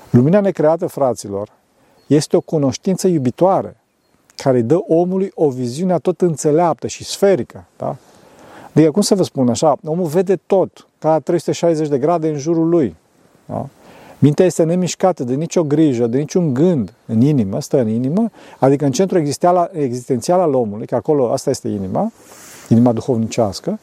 Lumina 0.10 0.40
necreată, 0.40 0.88
fraților, 0.88 1.50
este 2.08 2.36
o 2.36 2.42
cunoștință 2.42 3.08
iubitoare 3.08 3.76
care 4.36 4.58
îi 4.58 4.64
dă 4.64 4.78
omului 4.88 5.32
o 5.36 5.50
viziune 5.50 6.00
tot 6.00 6.22
înțeleaptă 6.22 6.88
și 6.88 7.04
sferică. 7.04 7.66
Da? 7.78 7.96
Adică, 8.74 8.92
cum 8.92 9.02
să 9.02 9.16
vă 9.16 9.24
spun 9.24 9.50
așa, 9.50 9.78
omul 9.86 10.06
vede 10.06 10.40
tot, 10.46 10.88
ca 11.00 11.20
360 11.20 11.88
de 11.88 11.98
grade 11.98 12.30
în 12.30 12.38
jurul 12.38 12.70
lui. 12.70 12.96
Da? 13.46 13.68
Mintea 14.20 14.46
este 14.46 14.64
nemișcată 14.64 15.24
de 15.24 15.34
nicio 15.34 15.64
grijă, 15.64 16.08
de 16.08 16.18
niciun 16.18 16.54
gând 16.54 16.94
în 17.06 17.22
inimă, 17.22 17.62
stă 17.62 17.80
în 17.80 17.88
inimă, 17.88 18.30
adică 18.60 18.86
în 18.86 18.92
centrul 18.92 19.20
existențial 19.72 20.40
al 20.40 20.54
omului, 20.54 20.86
că 20.86 20.96
acolo 20.96 21.32
asta 21.32 21.50
este 21.50 21.68
inima, 21.68 22.12
inima 22.68 22.92
duhovnicească, 22.92 23.80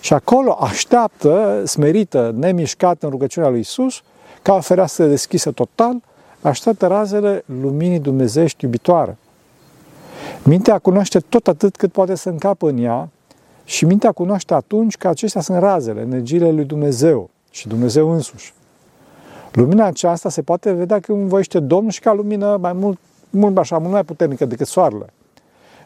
și 0.00 0.12
acolo 0.12 0.56
așteaptă, 0.60 1.62
smerită, 1.66 2.34
nemișcată 2.36 3.04
în 3.04 3.10
rugăciunea 3.10 3.48
lui 3.48 3.60
Isus, 3.60 4.02
ca 4.42 4.54
o 4.54 4.60
fereastră 4.60 5.06
deschisă 5.06 5.50
total, 5.50 6.02
așteaptă 6.40 6.86
razele 6.86 7.44
luminii 7.60 7.98
dumnezești 7.98 8.64
iubitoare. 8.64 9.16
Mintea 10.42 10.78
cunoaște 10.78 11.18
tot 11.18 11.48
atât 11.48 11.76
cât 11.76 11.92
poate 11.92 12.14
să 12.14 12.28
încapă 12.28 12.68
în 12.68 12.78
ea 12.78 13.08
și 13.64 13.84
mintea 13.84 14.12
cunoaște 14.12 14.54
atunci 14.54 14.96
că 14.96 15.08
acestea 15.08 15.40
sunt 15.40 15.58
razele, 15.58 16.00
energiile 16.00 16.50
lui 16.50 16.64
Dumnezeu 16.64 17.30
și 17.50 17.68
Dumnezeu 17.68 18.10
însuși. 18.10 18.54
Lumina 19.52 19.86
aceasta 19.86 20.28
se 20.28 20.42
poate 20.42 20.72
vedea 20.72 21.00
că 21.00 21.12
învoiește 21.12 21.60
Domnul 21.60 21.90
și 21.90 22.00
ca 22.00 22.12
lumină 22.12 22.56
mai 22.60 22.72
mult, 22.72 22.98
mult 23.30 23.58
așa, 23.58 23.78
mult 23.78 23.92
mai 23.92 24.04
puternică 24.04 24.44
decât 24.44 24.66
soarele. 24.66 25.12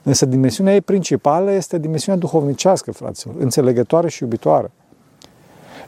Însă 0.08 0.26
dimensiunea 0.26 0.74
ei 0.74 0.80
principală 0.80 1.50
este 1.50 1.78
dimensiunea 1.78 2.20
duhovnicească, 2.20 2.92
fraților, 2.92 3.34
înțelegătoare 3.38 4.08
și 4.08 4.22
iubitoare. 4.22 4.70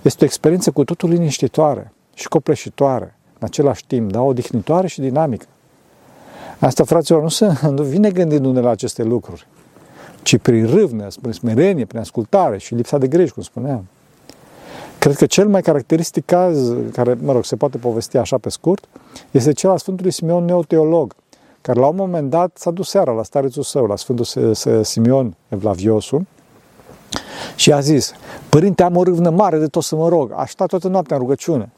Este 0.03 0.19
o 0.23 0.27
experiență 0.27 0.71
cu 0.71 0.85
totul 0.85 1.09
liniștitoare 1.09 1.93
și 2.15 2.29
copleșitoare, 2.29 3.17
în 3.39 3.47
același 3.47 3.87
timp, 3.87 4.11
da, 4.11 4.21
odihnitoare 4.21 4.87
și 4.87 5.01
dinamică. 5.01 5.47
Asta, 6.59 6.85
fraților, 6.85 7.23
nu, 7.23 7.29
se, 7.29 7.59
nu 7.77 7.83
vine 7.83 8.11
gândindu-ne 8.11 8.61
la 8.61 8.71
aceste 8.71 9.03
lucruri, 9.03 9.47
ci 10.23 10.39
prin 10.39 10.67
râvnă, 10.67 11.07
prin 11.21 11.33
smerenie, 11.33 11.85
prin 11.85 12.01
ascultare 12.01 12.59
și 12.59 12.75
lipsa 12.75 12.99
de 12.99 13.09
griji, 13.09 13.33
cum 13.33 13.43
spuneam. 13.43 13.87
Cred 14.99 15.17
că 15.17 15.27
cel 15.27 15.49
mai 15.49 15.63
caracteristic 15.63 16.25
caz, 16.25 16.73
care, 16.93 17.17
mă 17.23 17.33
rog, 17.33 17.45
se 17.45 17.57
poate 17.57 17.79
povesti 17.79 18.17
așa 18.17 18.39
pe 18.39 18.49
scurt, 18.49 18.89
este 19.31 19.53
cel 19.53 19.71
al 19.71 19.79
Sfântului 19.79 20.13
Simeon 20.13 20.45
Neoteolog, 20.45 21.15
care 21.61 21.81
la 21.81 21.87
un 21.87 21.97
moment 21.97 22.31
dat 22.31 22.57
s-a 22.59 22.71
dus 22.71 22.89
seara 22.89 23.13
la 23.13 23.23
starețul 23.23 23.63
său, 23.63 23.87
la 23.87 23.97
Sfântul 23.97 24.55
Simeon 24.83 25.37
Evlaviosul, 25.49 26.27
și 27.57 27.73
a 27.73 27.81
zis, 27.81 28.13
Părinte, 28.49 28.83
am 28.83 28.97
o 28.97 29.03
râvnă 29.03 29.31
mare 29.31 29.59
de 29.59 29.67
tot 29.67 29.83
să 29.83 29.97
mă 29.97 30.09
rog, 30.09 30.33
aș 30.37 30.51
sta 30.51 30.67
toată 30.67 30.89
noaptea 30.89 31.17
în 31.17 31.23
rugăciune. 31.23 31.73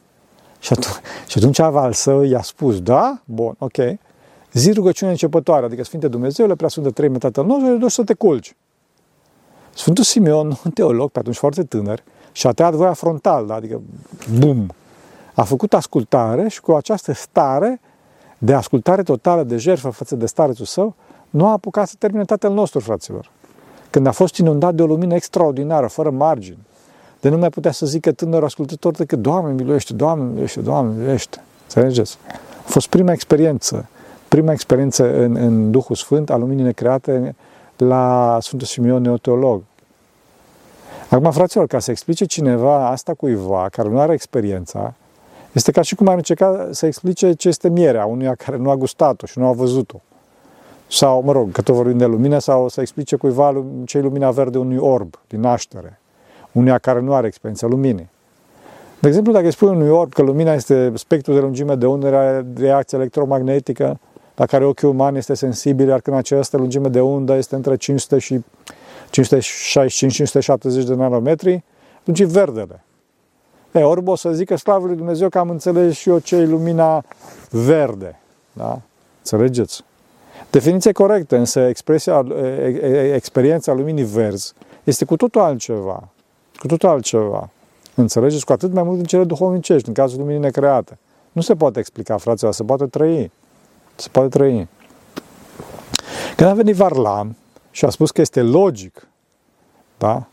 Și 0.59 0.73
atunci, 0.73 0.95
și 1.27 1.39
atunci 1.39 1.59
al 1.59 1.93
său 1.93 2.23
i-a 2.23 2.43
spus, 2.43 2.81
da? 2.81 3.21
Bun, 3.25 3.55
ok. 3.59 3.77
Zi 4.53 4.73
rugăciune 4.73 5.11
începătoare, 5.11 5.65
adică 5.65 5.85
Sfinte 5.85 6.09
Dumnezeule, 6.09 6.55
prea 6.55 6.69
Sfântă 6.69 6.91
Trei 6.91 7.11
Tatăl 7.11 7.45
nostru, 7.45 7.77
duci 7.77 7.91
să 7.91 8.05
te 8.05 8.15
culci. 8.15 8.57
Sfântul 9.75 10.05
Simeon, 10.05 10.59
un 10.65 10.71
teolog, 10.71 11.11
pe 11.11 11.19
atunci 11.19 11.37
foarte 11.37 11.65
tânăr, 11.65 12.03
și 12.33 12.47
a 12.47 12.53
tăiat 12.53 12.73
voia 12.75 12.93
frontal, 12.93 13.47
da? 13.47 13.55
adică 13.55 13.81
bum. 14.39 14.75
A 15.35 15.43
făcut 15.43 15.75
ascultare 15.75 16.49
și 16.49 16.61
cu 16.61 16.73
această 16.73 17.13
stare 17.13 17.81
de 18.45 18.55
ascultare 18.55 19.03
totală, 19.03 19.43
de 19.43 19.57
jertfă 19.57 19.89
față 19.89 20.17
de 20.17 20.27
starețul 20.27 20.65
său, 20.65 20.95
nu 21.31 21.47
a 21.47 21.51
apucat 21.51 21.89
să 21.89 21.95
termine 21.99 22.25
Tatăl 22.25 22.53
nostru, 22.53 22.81
fraților. 22.81 23.31
Când 23.91 24.07
a 24.07 24.11
fost 24.11 24.37
inundat 24.37 24.75
de 24.75 24.83
o 24.83 24.87
lumină 24.87 25.15
extraordinară, 25.15 25.87
fără 25.87 26.11
margini, 26.11 26.67
de 27.21 27.29
nu 27.29 27.39
mai 27.39 27.49
putea 27.49 27.71
să 27.71 27.87
zică 27.87 28.13
tânărul 28.13 28.45
ascultător 28.45 28.93
decât 28.93 29.19
Doamne 29.19 29.53
miluiește, 29.53 29.93
Doamne 29.93 30.25
miluiește, 30.25 30.61
Doamne 30.61 30.95
miluiește. 30.99 31.43
Înțelegeți? 31.63 32.19
A 32.65 32.69
fost 32.69 32.89
prima 32.89 33.13
experiență, 33.13 33.89
prima 34.29 34.53
experiență 34.53 35.23
în, 35.23 35.37
în 35.37 35.71
Duhul 35.71 35.97
Sfânt 35.97 36.31
a 36.31 36.37
luminii 36.37 36.65
necreate 36.65 37.35
la 37.77 38.39
Sfântul 38.41 38.67
Simeon 38.67 39.03
Neoteolog. 39.03 39.63
Acum, 41.09 41.31
fraților, 41.31 41.67
ca 41.67 41.79
să 41.79 41.91
explice 41.91 42.25
cineva 42.25 42.89
asta 42.89 43.15
cuiva 43.15 43.69
care 43.71 43.89
nu 43.89 44.01
are 44.01 44.13
experiența, 44.13 44.95
este 45.53 45.71
ca 45.71 45.83
și 45.83 45.95
cum 45.95 46.09
ar 46.09 46.17
încerca 46.17 46.69
să 46.71 46.87
explice 46.87 47.33
ce 47.33 47.49
este 47.49 47.69
mierea 47.69 48.05
unuia 48.05 48.35
care 48.35 48.57
nu 48.57 48.71
a 48.71 48.77
gustat-o 48.77 49.27
și 49.27 49.39
nu 49.39 49.47
a 49.47 49.53
văzut-o. 49.53 50.01
Sau, 50.89 51.23
mă 51.23 51.33
rog, 51.33 51.53
că 51.53 51.63
tot 51.63 51.75
vorbim 51.75 51.99
de 51.99 52.05
lumină, 52.05 52.39
sau 52.39 52.69
să 52.69 52.81
explice 52.81 53.17
cuiva 53.17 53.65
ce 53.85 53.99
e 53.99 54.01
lumina 54.01 54.31
verde 54.31 54.59
unui 54.59 54.77
orb 54.77 55.21
din 55.29 55.41
naștere, 55.41 56.01
unuia 56.53 56.79
care 56.79 57.01
nu 57.01 57.15
are 57.15 57.27
experiența 57.27 57.67
luminii. 57.67 58.11
De 58.99 59.09
exemplu, 59.09 59.33
dacă 59.33 59.45
îi 59.45 59.53
spui 59.53 59.69
unui 59.69 59.89
orb 59.89 60.13
că 60.13 60.23
lumina 60.23 60.53
este 60.53 60.93
spectrul 60.95 61.35
de 61.35 61.41
lungime 61.41 61.75
de 61.75 61.87
undă, 61.87 62.07
are 62.17 62.47
reacție 62.57 62.99
electromagnetică, 62.99 63.99
la 64.37 64.47
care 64.47 64.65
ochiul 64.65 64.89
uman 64.89 65.15
este 65.15 65.35
sensibil, 65.35 65.89
iar 65.89 66.01
când 66.01 66.17
această 66.17 66.57
lungime 66.57 66.89
de 66.89 67.01
undă 67.01 67.35
este 67.35 67.55
între 67.55 67.77
500 67.77 68.19
și 68.19 68.45
565-570 69.11 70.85
de 70.87 70.95
nanometri, 70.95 71.65
atunci 72.01 72.21
e 72.21 72.25
verdele. 72.25 72.85
E, 73.73 73.83
ori 73.83 74.03
o 74.05 74.15
să 74.15 74.33
zică 74.33 74.57
slavă 74.57 74.87
lui 74.87 74.97
Dumnezeu 74.97 75.29
că 75.29 75.39
am 75.39 75.51
înțeles 75.51 75.95
și 75.95 76.09
eu 76.09 76.19
ce 76.19 76.37
e 76.37 76.45
lumina 76.45 77.05
verde. 77.51 78.21
Da? 78.53 78.81
Înțelegeți? 79.19 79.85
Definiție 80.51 80.93
corectă, 80.93 81.37
însă 81.37 81.61
expresia, 81.61 82.27
experiența 83.15 83.73
luminii 83.73 84.05
verzi 84.05 84.53
este 84.85 85.05
cu 85.05 85.17
totul 85.17 85.41
altceva. 85.41 86.09
Cu 86.59 86.67
totul 86.67 86.89
altceva. 86.89 87.51
Înțelegeți? 87.95 88.45
Cu 88.45 88.53
atât 88.53 88.73
mai 88.73 88.83
mult 88.83 88.99
în 88.99 89.05
cele 89.05 89.25
duhovnicești, 89.25 89.89
în 89.89 89.95
cazul 89.95 90.19
luminii 90.19 90.41
necreate. 90.41 90.99
Nu 91.33 91.41
se 91.41 91.55
poate 91.55 91.79
explica, 91.79 92.17
fraților, 92.17 92.53
se 92.53 92.65
poate 92.65 92.87
trăi. 92.87 93.31
Se 93.95 94.09
poate 94.13 94.29
trăi. 94.29 94.69
Când 96.37 96.51
a 96.51 96.55
venit 96.55 96.75
Varlam 96.75 97.37
și 97.71 97.85
a 97.85 97.91
spus 97.91 98.11
că 98.11 98.21
este 98.21 98.43
logic, 98.43 99.09
da? 99.99 100.27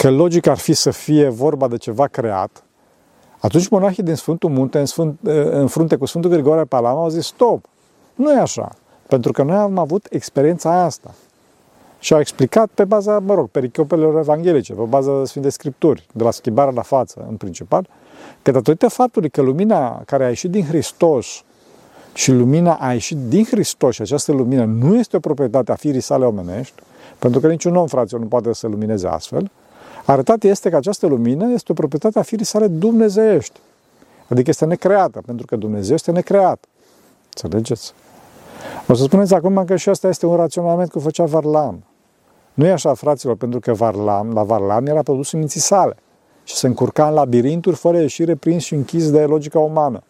Că 0.00 0.10
logic 0.10 0.46
ar 0.46 0.58
fi 0.58 0.72
să 0.72 0.90
fie 0.90 1.28
vorba 1.28 1.68
de 1.68 1.76
ceva 1.76 2.06
creat, 2.06 2.62
atunci 3.38 3.68
monahii 3.68 4.02
din 4.02 4.14
Sfântul 4.14 4.50
Munte, 4.50 4.78
în, 4.78 4.86
Sfânt, 4.86 5.18
în 5.50 5.66
frunte 5.66 5.96
cu 5.96 6.06
Sfântul 6.06 6.30
Grigore 6.30 6.64
Palama, 6.64 7.00
au 7.00 7.08
zis, 7.08 7.26
stop, 7.26 7.64
nu 8.14 8.32
e 8.32 8.38
așa, 8.38 8.68
pentru 9.06 9.32
că 9.32 9.42
noi 9.42 9.56
am 9.56 9.78
avut 9.78 10.06
experiența 10.10 10.82
asta. 10.82 11.14
Și 11.98 12.12
au 12.12 12.20
explicat 12.20 12.68
pe 12.74 12.84
baza, 12.84 13.18
mă 13.18 13.34
rog, 13.34 13.48
pericopelor 13.48 14.18
evanghelice, 14.18 14.72
pe 14.72 14.82
baza 14.82 15.24
Sfintei 15.24 15.50
Scripturi, 15.52 16.06
de 16.12 16.22
la 16.22 16.30
schimbarea 16.30 16.72
la 16.72 16.82
față, 16.82 17.26
în 17.28 17.36
principal, 17.36 17.88
că 18.42 18.50
datorită 18.50 18.88
faptului 18.88 19.30
că 19.30 19.40
lumina 19.40 20.02
care 20.06 20.24
a 20.24 20.28
ieșit 20.28 20.50
din 20.50 20.64
Hristos 20.64 21.42
și 22.14 22.32
lumina 22.32 22.74
a 22.74 22.92
ieșit 22.92 23.16
din 23.16 23.44
Hristos 23.44 23.94
și 23.94 24.02
această 24.02 24.32
lumină 24.32 24.64
nu 24.64 24.96
este 24.96 25.16
o 25.16 25.20
proprietate 25.20 25.72
a 25.72 25.74
firii 25.74 26.00
sale 26.00 26.24
omenești, 26.24 26.82
pentru 27.18 27.40
că 27.40 27.48
niciun 27.48 27.76
om, 27.76 27.86
fraților, 27.86 28.20
nu 28.20 28.28
poate 28.28 28.52
să 28.52 28.66
lumineze 28.66 29.06
astfel, 29.06 29.50
arătat 30.12 30.44
este 30.44 30.70
că 30.70 30.76
această 30.76 31.06
lumină 31.06 31.52
este 31.52 31.72
o 31.72 31.74
proprietate 31.74 32.18
a 32.18 32.22
firii 32.22 32.44
sale 32.44 32.66
dumnezeiești. 32.66 33.60
Adică 34.28 34.50
este 34.50 34.64
necreată, 34.64 35.22
pentru 35.26 35.46
că 35.46 35.56
Dumnezeu 35.56 35.94
este 35.94 36.10
necreat. 36.10 36.64
Înțelegeți? 37.42 37.92
O 38.88 38.94
să 38.94 39.02
spuneți 39.02 39.34
acum 39.34 39.64
că 39.64 39.76
și 39.76 39.88
asta 39.88 40.08
este 40.08 40.26
un 40.26 40.36
raționament 40.36 40.90
cu 40.90 40.98
făcea 40.98 41.24
Varlam. 41.24 41.84
Nu 42.54 42.66
e 42.66 42.70
așa, 42.70 42.94
fraților, 42.94 43.36
pentru 43.36 43.60
că 43.60 43.72
Varlam, 43.72 44.32
la 44.32 44.42
Varlam 44.42 44.86
era 44.86 45.02
produs 45.02 45.32
în 45.32 45.38
minții 45.38 45.60
sale 45.60 45.96
și 46.44 46.54
se 46.54 46.66
încurca 46.66 47.08
în 47.08 47.14
labirinturi 47.14 47.76
fără 47.76 48.00
ieșire 48.00 48.34
prins 48.34 48.62
și 48.62 48.74
închis 48.74 49.10
de 49.10 49.24
logica 49.24 49.58
umană, 49.58 50.02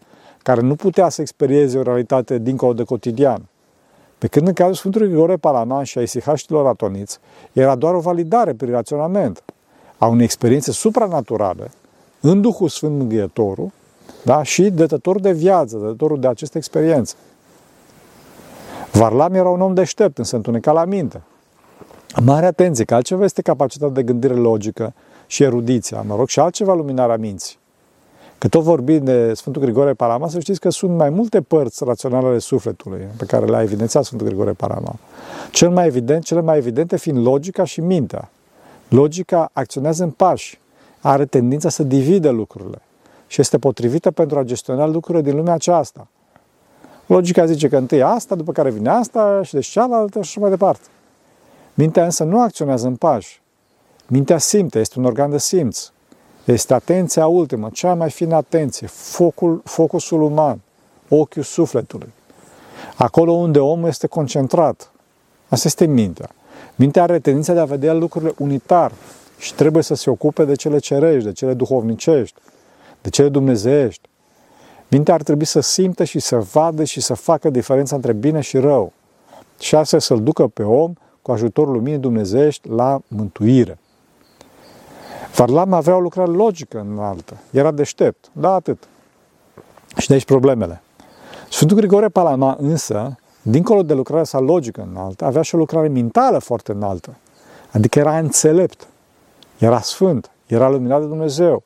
care 0.43 0.61
nu 0.61 0.75
putea 0.75 1.09
să 1.09 1.21
experieze 1.21 1.78
o 1.78 1.83
realitate 1.83 2.38
dincolo 2.38 2.73
de 2.73 2.85
cotidian. 2.85 3.49
Pe 4.19 4.26
când 4.26 4.47
în 4.47 4.52
cazul 4.52 4.75
Sfântului 4.75 5.09
Grigore 5.09 5.37
Palaman 5.37 5.85
și 5.85 5.99
a 5.99 6.02
isihaștilor 6.02 6.67
atoniți, 6.67 7.19
era 7.52 7.75
doar 7.75 7.95
o 7.95 8.00
validare 8.00 8.55
prin 8.55 8.71
raționament 8.71 9.43
a 9.99 10.07
unei 10.07 10.25
experiențe 10.25 10.73
supranaturale 10.73 11.71
în 12.21 12.40
Duhul 12.40 12.69
Sfânt 12.69 12.99
Mângâietorul 12.99 13.71
da? 14.25 14.43
și 14.43 14.71
dătătorul 14.71 15.21
de 15.21 15.33
viață, 15.33 15.76
dătătorul 15.76 16.21
de 16.21 16.26
aceste 16.26 16.59
experiențe. 16.59 17.14
Varlam 18.93 19.35
era 19.35 19.49
un 19.49 19.61
om 19.61 19.75
deștept, 19.75 20.19
însă 20.19 20.37
întunecat 20.37 20.75
la 20.75 20.85
minte. 20.85 21.21
Mare 22.25 22.47
atenție, 22.47 22.85
că 22.85 22.95
altceva 22.95 23.25
este 23.25 23.43
capacitatea 23.43 23.95
de 23.95 24.02
gândire 24.02 24.35
logică 24.35 24.95
și 25.26 25.43
erudiția, 25.43 26.05
mă 26.07 26.17
rog, 26.17 26.28
și 26.28 26.40
altceva 26.40 26.75
luminarea 26.75 27.17
minții. 27.17 27.57
Că 28.38 28.49
tot 28.49 28.62
vorbim 28.62 29.05
de 29.05 29.35
Sfântul 29.35 29.62
Grigore 29.62 29.93
Parama, 29.93 30.28
să 30.28 30.40
știți 30.40 30.61
că 30.61 30.71
sunt 30.71 30.97
mai 30.97 31.11
multe 31.11 31.40
părți 31.40 31.85
raționale 31.85 32.26
ale 32.26 32.38
sufletului 32.38 33.07
pe 33.17 33.25
care 33.25 33.47
le-a 33.47 33.62
evidențiat 33.62 34.05
Sfântul 34.05 34.26
Grigore 34.26 34.52
Parama. 34.52 34.95
Cel 35.50 35.71
mai 35.71 35.87
evident, 35.87 36.25
cele 36.25 36.40
mai 36.40 36.57
evidente 36.57 36.97
fiind 36.97 37.26
logica 37.26 37.64
și 37.64 37.81
mintea. 37.81 38.31
Logica 38.88 39.50
acționează 39.52 40.02
în 40.04 40.11
pași, 40.11 40.61
are 41.00 41.26
tendința 41.26 41.68
să 41.68 41.83
divide 41.83 42.30
lucrurile 42.30 42.83
și 43.26 43.40
este 43.40 43.59
potrivită 43.59 44.11
pentru 44.11 44.38
a 44.38 44.42
gestiona 44.42 44.87
lucrurile 44.87 45.23
din 45.23 45.37
lumea 45.37 45.52
aceasta. 45.52 46.07
Logica 47.07 47.47
zice 47.47 47.68
că 47.68 47.76
întâi 47.76 48.02
asta, 48.02 48.35
după 48.35 48.52
care 48.52 48.71
vine 48.71 48.90
asta 48.90 49.42
și 49.42 49.54
de 49.54 49.61
cealaltă 49.61 50.23
și 50.23 50.38
mai 50.38 50.50
departe. 50.50 50.87
Mintea 51.75 52.04
însă 52.04 52.25
nu 52.25 52.40
acționează 52.40 52.87
în 52.87 52.97
pași. 52.97 53.40
Mintea 54.07 54.38
simte, 54.38 54.78
este 54.78 54.99
un 54.99 55.04
organ 55.04 55.30
de 55.30 55.38
simț. 55.38 55.90
Este 56.45 56.75
atenția 56.75 57.26
ultimă, 57.26 57.68
cea 57.73 57.95
mai 57.95 58.11
fină 58.11 58.35
atenție, 58.35 58.87
focul, 58.87 59.61
focusul 59.64 60.23
uman, 60.23 60.61
ochiul 61.09 61.42
sufletului. 61.42 62.12
Acolo 62.97 63.33
unde 63.33 63.59
omul 63.59 63.88
este 63.88 64.07
concentrat. 64.07 64.92
Asta 65.49 65.68
este 65.68 65.87
mintea. 65.87 66.30
Mintea 66.79 67.03
are 67.03 67.19
tendința 67.19 67.53
de 67.53 67.61
a 67.61 67.65
vedea 67.65 67.93
lucrurile 67.93 68.33
unitar 68.39 68.93
și 69.39 69.55
trebuie 69.55 69.83
să 69.83 69.95
se 69.95 70.11
ocupe 70.11 70.45
de 70.45 70.55
cele 70.55 70.79
cerești, 70.79 71.25
de 71.25 71.33
cele 71.33 71.55
duhovnicești, 71.55 72.41
de 73.01 73.09
cele 73.09 73.29
dumnezeiești. 73.29 74.09
Mintea 74.89 75.15
ar 75.15 75.23
trebui 75.23 75.45
să 75.45 75.61
simtă 75.61 76.05
și 76.05 76.19
să 76.19 76.37
vadă 76.37 76.85
și 76.85 77.01
să 77.01 77.15
facă 77.15 77.51
diferența 77.51 77.97
între 77.97 78.13
bine 78.13 78.41
și 78.41 78.59
rău. 78.59 78.93
Și 79.59 79.75
astfel 79.75 80.01
să-l 80.01 80.23
ducă 80.23 80.47
pe 80.47 80.63
om, 80.63 80.93
cu 81.23 81.33
ajutorul 81.33 81.73
luminii 81.73 81.99
dumnezeiești, 81.99 82.69
la 82.69 83.01
mântuire. 83.09 83.79
Varlam 85.35 85.73
avea 85.73 85.97
o 85.97 86.01
lucrare 86.01 86.31
logică 86.31 86.87
înaltă. 86.91 87.37
Era 87.51 87.71
deștept. 87.71 88.31
Da, 88.33 88.55
atât. 88.55 88.89
Și 89.97 90.07
de 90.07 90.13
aici 90.13 90.25
problemele. 90.25 90.83
Sfântul 91.51 91.77
Grigore 91.77 92.09
Palama 92.09 92.57
însă, 92.61 93.19
dincolo 93.50 93.83
de 93.83 93.95
lucrarea 93.95 94.25
sa 94.25 94.38
logică 94.38 94.88
înaltă, 94.90 95.25
avea 95.25 95.43
și 95.43 95.55
o 95.55 95.59
lucrare 95.59 95.88
mentală 95.88 96.38
foarte 96.38 96.73
înaltă. 96.73 97.17
Adică 97.73 97.99
era 97.99 98.19
înțelept, 98.19 98.87
era 99.59 99.81
sfânt, 99.81 100.31
era 100.47 100.69
luminat 100.69 101.00
de 101.00 101.07
Dumnezeu. 101.07 101.62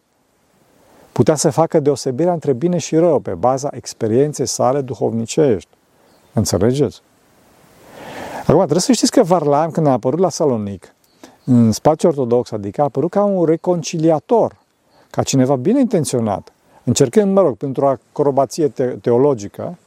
Putea 1.12 1.34
să 1.34 1.50
facă 1.50 1.80
deosebirea 1.80 2.32
între 2.32 2.52
bine 2.52 2.78
și 2.78 2.96
rău 2.96 3.18
pe 3.18 3.30
baza 3.30 3.68
experienței 3.72 4.46
sale 4.46 4.80
duhovnicești. 4.80 5.68
Înțelegeți? 6.32 7.02
Acum, 8.40 8.56
trebuie 8.56 8.80
să 8.80 8.92
știți 8.92 9.10
că 9.10 9.22
Varlam, 9.22 9.70
când 9.70 9.86
a 9.86 9.90
apărut 9.90 10.18
la 10.18 10.28
Salonic, 10.28 10.94
în 11.44 11.72
spațiu 11.72 12.08
ortodox, 12.08 12.50
adică 12.50 12.80
a 12.80 12.84
apărut 12.84 13.10
ca 13.10 13.24
un 13.24 13.44
reconciliator, 13.44 14.56
ca 15.10 15.22
cineva 15.22 15.56
bine 15.56 15.80
intenționat, 15.80 16.52
încercând, 16.84 17.32
mă 17.32 17.40
rog, 17.40 17.56
pentru 17.56 17.84
o 17.84 17.88
acrobație 17.88 18.68
te- 18.68 18.84
teologică, 18.86 19.78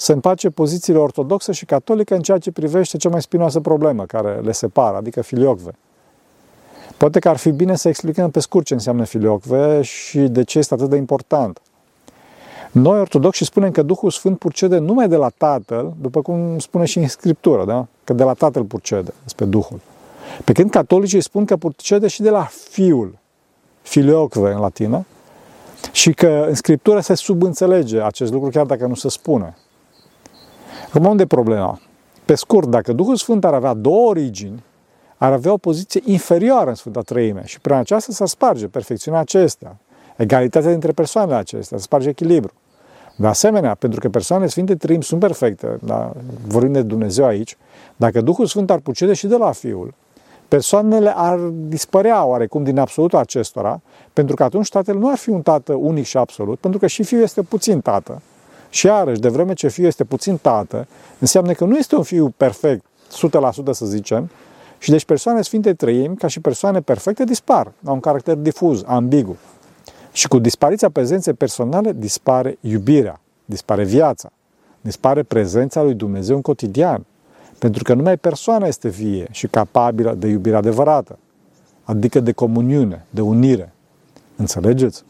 să 0.00 0.12
împace 0.12 0.50
pozițiile 0.50 0.98
ortodoxe 0.98 1.52
și 1.52 1.64
catolice 1.64 2.14
în 2.14 2.20
ceea 2.20 2.38
ce 2.38 2.50
privește 2.50 2.96
cea 2.96 3.08
mai 3.08 3.22
spinoasă 3.22 3.60
problemă 3.60 4.04
care 4.04 4.40
le 4.42 4.52
separă, 4.52 4.96
adică 4.96 5.22
filiocve. 5.22 5.70
Poate 6.96 7.18
că 7.18 7.28
ar 7.28 7.36
fi 7.36 7.50
bine 7.50 7.76
să 7.76 7.88
explicăm 7.88 8.30
pe 8.30 8.40
scurt 8.40 8.64
ce 8.64 8.74
înseamnă 8.74 9.04
filiocve 9.04 9.82
și 9.82 10.18
de 10.18 10.44
ce 10.44 10.58
este 10.58 10.74
atât 10.74 10.88
de 10.88 10.96
important. 10.96 11.60
Noi, 12.70 13.00
ortodoxi, 13.00 13.44
spunem 13.44 13.70
că 13.70 13.82
Duhul 13.82 14.10
Sfânt 14.10 14.38
purcede 14.38 14.78
numai 14.78 15.08
de 15.08 15.16
la 15.16 15.28
Tatăl, 15.28 15.92
după 16.00 16.22
cum 16.22 16.58
spune 16.58 16.84
și 16.84 16.98
în 16.98 17.08
Scriptură, 17.08 17.64
da? 17.64 17.86
că 18.04 18.12
de 18.12 18.22
la 18.22 18.32
Tatăl 18.32 18.64
purcede, 18.64 19.12
despre 19.22 19.44
Duhul. 19.44 19.80
Pe 20.44 20.52
când 20.52 20.70
catolicii 20.70 21.20
spun 21.20 21.44
că 21.44 21.56
purcede 21.56 22.06
și 22.06 22.22
de 22.22 22.30
la 22.30 22.48
Fiul, 22.70 23.18
filiocve 23.82 24.52
în 24.52 24.60
latină, 24.60 25.06
și 25.92 26.12
că 26.12 26.44
în 26.48 26.54
Scriptură 26.54 27.00
se 27.00 27.14
subînțelege 27.14 28.00
acest 28.00 28.32
lucru, 28.32 28.50
chiar 28.50 28.66
dacă 28.66 28.86
nu 28.86 28.94
se 28.94 29.08
spune. 29.08 29.56
Acum, 30.92 31.06
unde 31.06 31.22
e 31.22 31.26
problema? 31.26 31.80
Pe 32.24 32.34
scurt, 32.34 32.68
dacă 32.68 32.92
Duhul 32.92 33.16
Sfânt 33.16 33.44
ar 33.44 33.54
avea 33.54 33.74
două 33.74 34.08
origini, 34.08 34.62
ar 35.16 35.32
avea 35.32 35.52
o 35.52 35.56
poziție 35.56 36.00
inferioară 36.04 36.68
în 36.68 36.74
Sfânta 36.74 37.00
Treime 37.00 37.42
și 37.44 37.60
prin 37.60 37.76
aceasta 37.76 38.12
să 38.12 38.24
sparge 38.24 38.66
perfecțiunea 38.66 39.20
acestea, 39.20 39.76
egalitatea 40.16 40.70
dintre 40.70 40.92
persoanele 40.92 41.36
acestea, 41.36 41.78
să 41.78 41.82
sparge 41.82 42.08
echilibru. 42.08 42.52
De 43.16 43.26
asemenea, 43.26 43.74
pentru 43.74 44.00
că 44.00 44.08
persoanele 44.08 44.48
Sfinte 44.48 44.76
Trăim 44.76 45.00
sunt 45.00 45.20
perfecte, 45.20 45.78
da, 45.82 46.12
vorbim 46.46 46.72
de 46.72 46.82
Dumnezeu 46.82 47.24
aici, 47.24 47.56
dacă 47.96 48.20
Duhul 48.20 48.46
Sfânt 48.46 48.70
ar 48.70 48.78
pucede 48.78 49.12
și 49.12 49.26
de 49.26 49.36
la 49.36 49.52
Fiul, 49.52 49.94
persoanele 50.48 51.12
ar 51.16 51.38
dispărea 51.52 52.24
oarecum 52.24 52.62
din 52.62 52.78
absolutul 52.78 53.18
acestora, 53.18 53.80
pentru 54.12 54.34
că 54.34 54.42
atunci 54.42 54.68
Tatăl 54.68 54.96
nu 54.96 55.08
ar 55.08 55.16
fi 55.16 55.30
un 55.30 55.42
Tată 55.42 55.74
unic 55.74 56.04
și 56.04 56.16
absolut, 56.16 56.58
pentru 56.58 56.80
că 56.80 56.86
și 56.86 57.02
Fiul 57.02 57.22
este 57.22 57.42
puțin 57.42 57.80
Tată. 57.80 58.22
Și 58.70 58.86
iarăși, 58.86 59.20
de 59.20 59.28
vreme 59.28 59.52
ce 59.52 59.68
Fiul 59.68 59.86
este 59.86 60.04
puțin 60.04 60.36
Tată, 60.36 60.86
înseamnă 61.18 61.52
că 61.52 61.64
nu 61.64 61.76
este 61.76 61.96
un 61.96 62.02
Fiu 62.02 62.34
perfect, 62.36 62.84
100% 63.64 63.70
să 63.70 63.86
zicem, 63.86 64.30
și 64.78 64.90
deci 64.90 65.04
persoane 65.04 65.42
sfinte 65.42 65.74
trăim, 65.74 66.14
ca 66.14 66.26
și 66.26 66.40
persoane 66.40 66.80
perfecte, 66.80 67.24
dispar. 67.24 67.72
Au 67.84 67.94
un 67.94 68.00
caracter 68.00 68.34
difuz, 68.34 68.82
ambigu. 68.86 69.36
Și 70.12 70.28
cu 70.28 70.38
dispariția 70.38 70.90
prezenței 70.90 71.32
personale 71.32 71.92
dispare 71.92 72.58
iubirea, 72.60 73.20
dispare 73.44 73.84
viața, 73.84 74.32
dispare 74.80 75.22
prezența 75.22 75.82
lui 75.82 75.94
Dumnezeu 75.94 76.36
în 76.36 76.42
cotidian. 76.42 77.04
Pentru 77.58 77.82
că 77.82 77.94
numai 77.94 78.16
persoana 78.16 78.66
este 78.66 78.88
vie 78.88 79.26
și 79.30 79.46
capabilă 79.46 80.14
de 80.14 80.26
iubire 80.26 80.56
adevărată, 80.56 81.18
adică 81.84 82.20
de 82.20 82.32
comuniune, 82.32 83.06
de 83.10 83.20
unire. 83.20 83.72
Înțelegeți? 84.36 85.04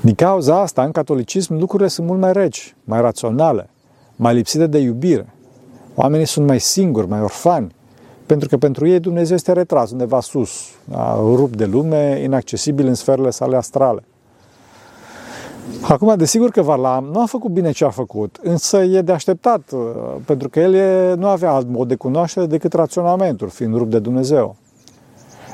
Din 0.00 0.14
cauza 0.14 0.60
asta, 0.60 0.82
în 0.84 0.90
catolicism, 0.90 1.54
lucrurile 1.54 1.88
sunt 1.88 2.06
mult 2.06 2.20
mai 2.20 2.32
reci, 2.32 2.74
mai 2.84 3.00
raționale, 3.00 3.70
mai 4.16 4.34
lipsite 4.34 4.66
de 4.66 4.78
iubire. 4.78 5.34
Oamenii 5.94 6.26
sunt 6.26 6.46
mai 6.46 6.60
singuri, 6.60 7.08
mai 7.08 7.20
orfani, 7.20 7.74
pentru 8.26 8.48
că 8.48 8.56
pentru 8.56 8.86
ei 8.86 9.00
Dumnezeu 9.00 9.36
este 9.36 9.52
retras 9.52 9.90
undeva 9.90 10.20
sus, 10.20 10.50
rupt 11.16 11.56
de 11.56 11.64
lume, 11.64 12.20
inaccesibil 12.22 12.86
în 12.86 12.94
sferele 12.94 13.30
sale 13.30 13.56
astrale. 13.56 14.04
Acum, 15.80 16.14
desigur 16.16 16.50
că 16.50 16.62
Varlam 16.62 17.04
nu 17.04 17.20
a 17.20 17.26
făcut 17.26 17.50
bine 17.50 17.70
ce 17.70 17.84
a 17.84 17.90
făcut, 17.90 18.38
însă 18.42 18.82
e 18.82 19.00
de 19.00 19.12
așteptat, 19.12 19.60
uh, 19.72 19.80
pentru 20.24 20.48
că 20.48 20.60
el 20.60 21.16
nu 21.16 21.26
avea 21.26 21.50
alt 21.52 21.68
mod 21.68 21.88
de 21.88 21.94
cunoaștere 21.94 22.46
decât 22.46 22.72
raționamentul, 22.72 23.48
fiind 23.48 23.76
rupt 23.76 23.90
de 23.90 23.98
Dumnezeu. 23.98 24.56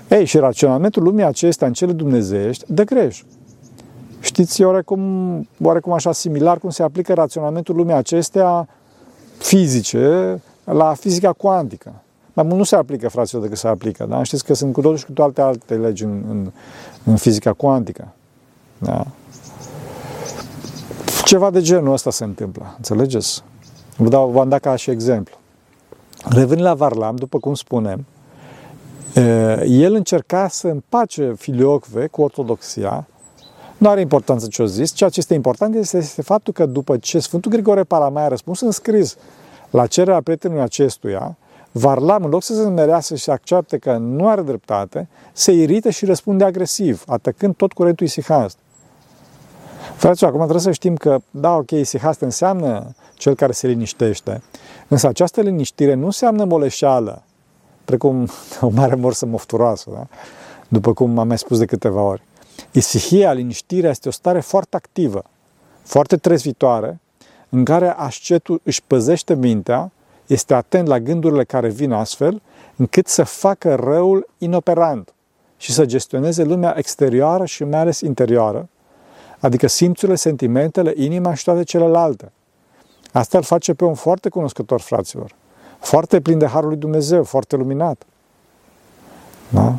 Ei, 0.09 0.25
și 0.25 0.39
raționamentul 0.39 1.03
lumii 1.03 1.25
acestea 1.25 1.67
în 1.67 1.73
cele 1.73 1.93
dumnezeiești 1.93 2.65
dă 2.73 2.83
greș. 2.83 3.23
Știți, 4.27 4.63
oarecum, 4.63 5.01
oarecum 5.63 5.93
așa 5.93 6.13
similar 6.13 6.59
cum 6.59 6.71
se 6.71 6.83
aplică 6.83 7.15
raționamentul 7.15 7.77
lumii 7.77 7.95
acestea 7.95 8.69
fizice 9.39 10.41
la 10.65 10.95
fizica 10.95 11.33
cuantică. 11.33 11.93
Mai 12.33 12.45
mult 12.45 12.59
nu 12.59 12.65
se 12.65 12.77
aplică, 12.77 13.09
fraților, 13.09 13.43
decât 13.43 13.59
se 13.59 13.69
aplică. 13.69 14.07
Da? 14.09 14.23
Știți 14.23 14.45
că 14.45 14.55
sunt 14.55 14.73
cu 14.73 14.81
totul 14.81 14.97
și 14.97 15.05
cu 15.05 15.13
toate 15.13 15.41
alte 15.41 15.75
legi 15.75 16.05
în, 16.05 16.25
în, 16.29 16.53
în 17.05 17.17
fizica 17.17 17.53
cuantică. 17.53 18.09
Da? 18.79 19.07
Ceva 21.25 21.51
de 21.51 21.61
genul 21.61 21.93
ăsta 21.93 22.11
se 22.11 22.25
întâmplă. 22.25 22.75
Înțelegeți? 22.77 23.43
Vă 23.97 24.09
dau, 24.09 24.29
v-am 24.29 24.49
dat 24.49 24.61
ca 24.61 24.77
și 24.77 24.91
exemplu. 24.91 25.37
Revenind 26.29 26.67
la 26.67 26.75
Varlam, 26.75 27.17
după 27.17 27.39
cum 27.39 27.55
spunem, 27.55 28.05
el 29.65 29.95
încerca 29.95 30.49
să 30.49 30.69
împace 30.69 31.35
filiocve 31.37 32.07
cu 32.07 32.23
ortodoxia, 32.23 33.07
nu 33.79 33.89
are 33.89 34.01
importanță 34.01 34.47
ce 34.47 34.63
o 34.63 34.67
zis, 34.67 34.93
ceea 34.93 35.11
ce 35.11 35.19
este 35.19 35.35
important 35.35 35.75
este, 35.75 35.97
este 35.97 36.23
faptul 36.23 36.53
că 36.53 36.67
după 36.67 36.97
ce 36.97 37.19
Sfântul 37.19 37.51
Grigore 37.51 37.83
Palamai 37.83 38.23
a 38.23 38.29
răspuns 38.29 38.61
în 38.61 38.71
scris 38.71 39.17
la 39.71 39.87
cererea 39.87 40.21
prietenului 40.21 40.63
acestuia, 40.63 41.37
Varlam, 41.73 42.25
în 42.25 42.31
loc 42.31 42.43
să 42.43 42.55
se 42.55 42.63
zmerească 42.63 43.15
și 43.15 43.23
să 43.23 43.31
accepte 43.31 43.79
că 43.79 43.97
nu 43.97 44.29
are 44.29 44.43
dreptate, 44.43 45.09
se 45.33 45.53
irită 45.53 45.91
și 45.91 46.05
răspunde 46.05 46.45
agresiv, 46.45 47.03
atacând 47.07 47.57
tot 47.57 47.73
curentul 47.73 48.07
isihast. 48.07 48.57
Fraților, 49.97 50.31
acum 50.31 50.43
trebuie 50.43 50.65
să 50.65 50.73
știm 50.73 50.97
că, 50.97 51.19
da, 51.31 51.55
ok, 51.55 51.71
isihast 51.71 52.21
înseamnă 52.21 52.95
cel 53.15 53.35
care 53.35 53.53
se 53.53 53.67
liniștește, 53.67 54.43
însă 54.89 55.07
această 55.07 55.41
liniștire 55.41 55.95
nu 55.95 56.05
înseamnă 56.05 56.45
moleșeală, 56.45 57.23
precum 57.85 58.29
o 58.61 58.69
mare 58.69 58.95
morsă 58.95 59.27
mofturoasă, 59.27 59.91
da? 59.93 60.07
după 60.69 60.93
cum 60.93 61.19
am 61.19 61.27
mai 61.27 61.39
spus 61.39 61.59
de 61.59 61.65
câteva 61.65 62.03
ori. 62.03 62.23
Isihia, 62.73 63.33
liniștirea, 63.33 63.91
este 63.91 64.09
o 64.09 64.11
stare 64.11 64.41
foarte 64.41 64.77
activă, 64.77 65.25
foarte 65.83 66.17
trezvitoare, 66.17 67.01
în 67.49 67.65
care 67.65 67.89
ascetul 67.89 68.61
își 68.63 68.83
păzește 68.87 69.35
mintea 69.35 69.91
este 70.27 70.55
atent 70.55 70.87
la 70.87 71.01
gândurile 71.01 71.45
care 71.45 71.69
vin 71.69 71.93
astfel, 71.93 72.43
încât 72.77 73.07
să 73.07 73.25
facă 73.25 73.75
răul 73.75 74.29
inoperant 74.39 75.15
și 75.57 75.73
să 75.73 75.87
gestioneze 75.87 76.45
lumea 76.45 76.75
exterioară 76.79 77.45
și 77.45 77.65
mai 77.65 77.81
ales 77.81 78.01
interioară, 78.01 78.69
adică 79.39 79.67
simțurile, 79.67 80.17
sentimentele, 80.17 80.93
inima 80.97 81.35
și 81.35 81.45
toate 81.45 81.63
celelalte. 81.63 82.33
Asta 83.13 83.39
îl 83.39 83.45
face 83.45 83.75
pe 83.75 83.85
un 83.85 83.95
foarte 83.95 84.29
cunoscător, 84.29 84.81
fraților, 84.81 85.35
foarte 85.79 86.21
plin 86.21 86.39
de 86.39 86.47
Harul 86.47 86.69
lui 86.69 86.79
Dumnezeu, 86.79 87.25
foarte 87.25 87.57
luminat. 87.57 88.03
Da? 89.49 89.75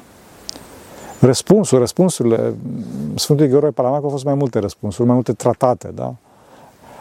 Răspunsul, 1.20 1.80
răspunsurile, 1.80 2.54
Sfântul 3.16 3.46
Gheorghe 3.46 3.70
Palamac 3.70 4.04
au 4.04 4.10
fost 4.10 4.24
mai 4.24 4.34
multe 4.34 4.60
răspunsuri, 4.60 5.06
mai 5.06 5.16
multe 5.16 5.34
tratate, 5.34 5.92
da? 5.96 6.16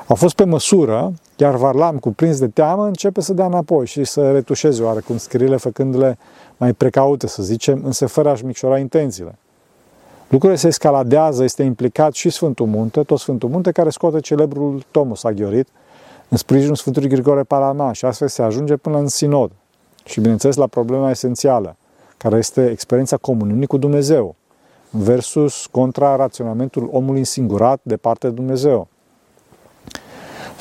Au 0.07 0.16
fost 0.16 0.35
pe 0.35 0.44
măsură, 0.44 1.12
iar 1.37 1.57
Varlam, 1.57 1.98
cuprins 1.98 2.38
de 2.38 2.48
teamă, 2.48 2.87
începe 2.87 3.20
să 3.20 3.33
dea 3.33 3.46
înapoi 3.46 3.87
și 3.87 4.05
să 4.05 4.33
retușeze 4.33 4.83
oarecum 4.83 5.16
scririle, 5.16 5.57
făcându-le 5.57 6.18
mai 6.57 6.72
precaute, 6.72 7.26
să 7.26 7.42
zicem, 7.42 7.81
însă 7.85 8.07
fără 8.07 8.31
a-și 8.31 8.44
micșora 8.44 8.79
intențiile. 8.79 9.38
Lucrurile 10.29 10.59
se 10.59 10.66
escaladează, 10.66 11.44
este 11.44 11.62
implicat 11.62 12.12
și 12.12 12.31
Sfântul 12.31 12.66
Munte, 12.66 13.02
tot 13.02 13.18
Sfântul 13.18 13.48
Munte, 13.48 13.72
care 13.72 13.90
scoate 13.90 14.20
celebrul 14.20 14.85
Tomus 14.90 15.24
Aghiorit 15.24 15.68
în 16.29 16.37
sprijinul 16.37 16.74
Sfântului 16.74 17.09
Grigore 17.09 17.42
Palama 17.42 17.92
și 17.92 18.05
astfel 18.05 18.29
se 18.29 18.42
ajunge 18.42 18.76
până 18.76 18.98
în 18.98 19.09
sinod. 19.09 19.50
Și 20.05 20.20
bineînțeles 20.20 20.57
la 20.57 20.66
problema 20.66 21.11
esențială, 21.11 21.76
care 22.16 22.37
este 22.37 22.70
experiența 22.70 23.16
comuniunii 23.16 23.66
cu 23.66 23.76
Dumnezeu, 23.76 24.35
versus 24.90 25.66
contra 25.66 26.16
raționamentul 26.16 26.88
omului 26.92 27.18
însingurat 27.18 27.81
de 27.83 27.96
parte 27.96 28.29
de 28.29 28.35
Dumnezeu. 28.35 28.88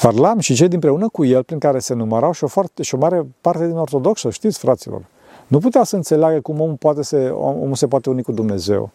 Varlam 0.02 0.39
și 0.39 0.54
cei 0.54 0.68
dinpreună 0.68 1.10
cu 1.10 1.26
el, 1.26 1.44
prin 1.44 1.60
care 1.60 1.80
se 1.80 1.94
numărau 1.94 2.32
și 2.32 2.44
o, 2.44 2.48
foarte, 2.48 2.84
și 2.84 2.96
o 2.96 2.98
mare 2.98 3.28
parte 3.41 3.68
din 3.68 3.76
ortodoxă, 3.76 4.30
știți, 4.30 4.60
fraților, 4.60 5.02
nu 5.48 5.60
putea 5.60 5.84
să 5.84 5.96
înțeleagă 5.96 6.41
cum 6.41 6.62
omul, 6.62 6.76
poate 6.76 7.02
se, 7.02 7.28
omul 7.28 7.76
se 7.76 7.88
poate 7.88 8.10
uni 8.10 8.24
cu 8.24 8.32
Dumnezeu 8.32 8.89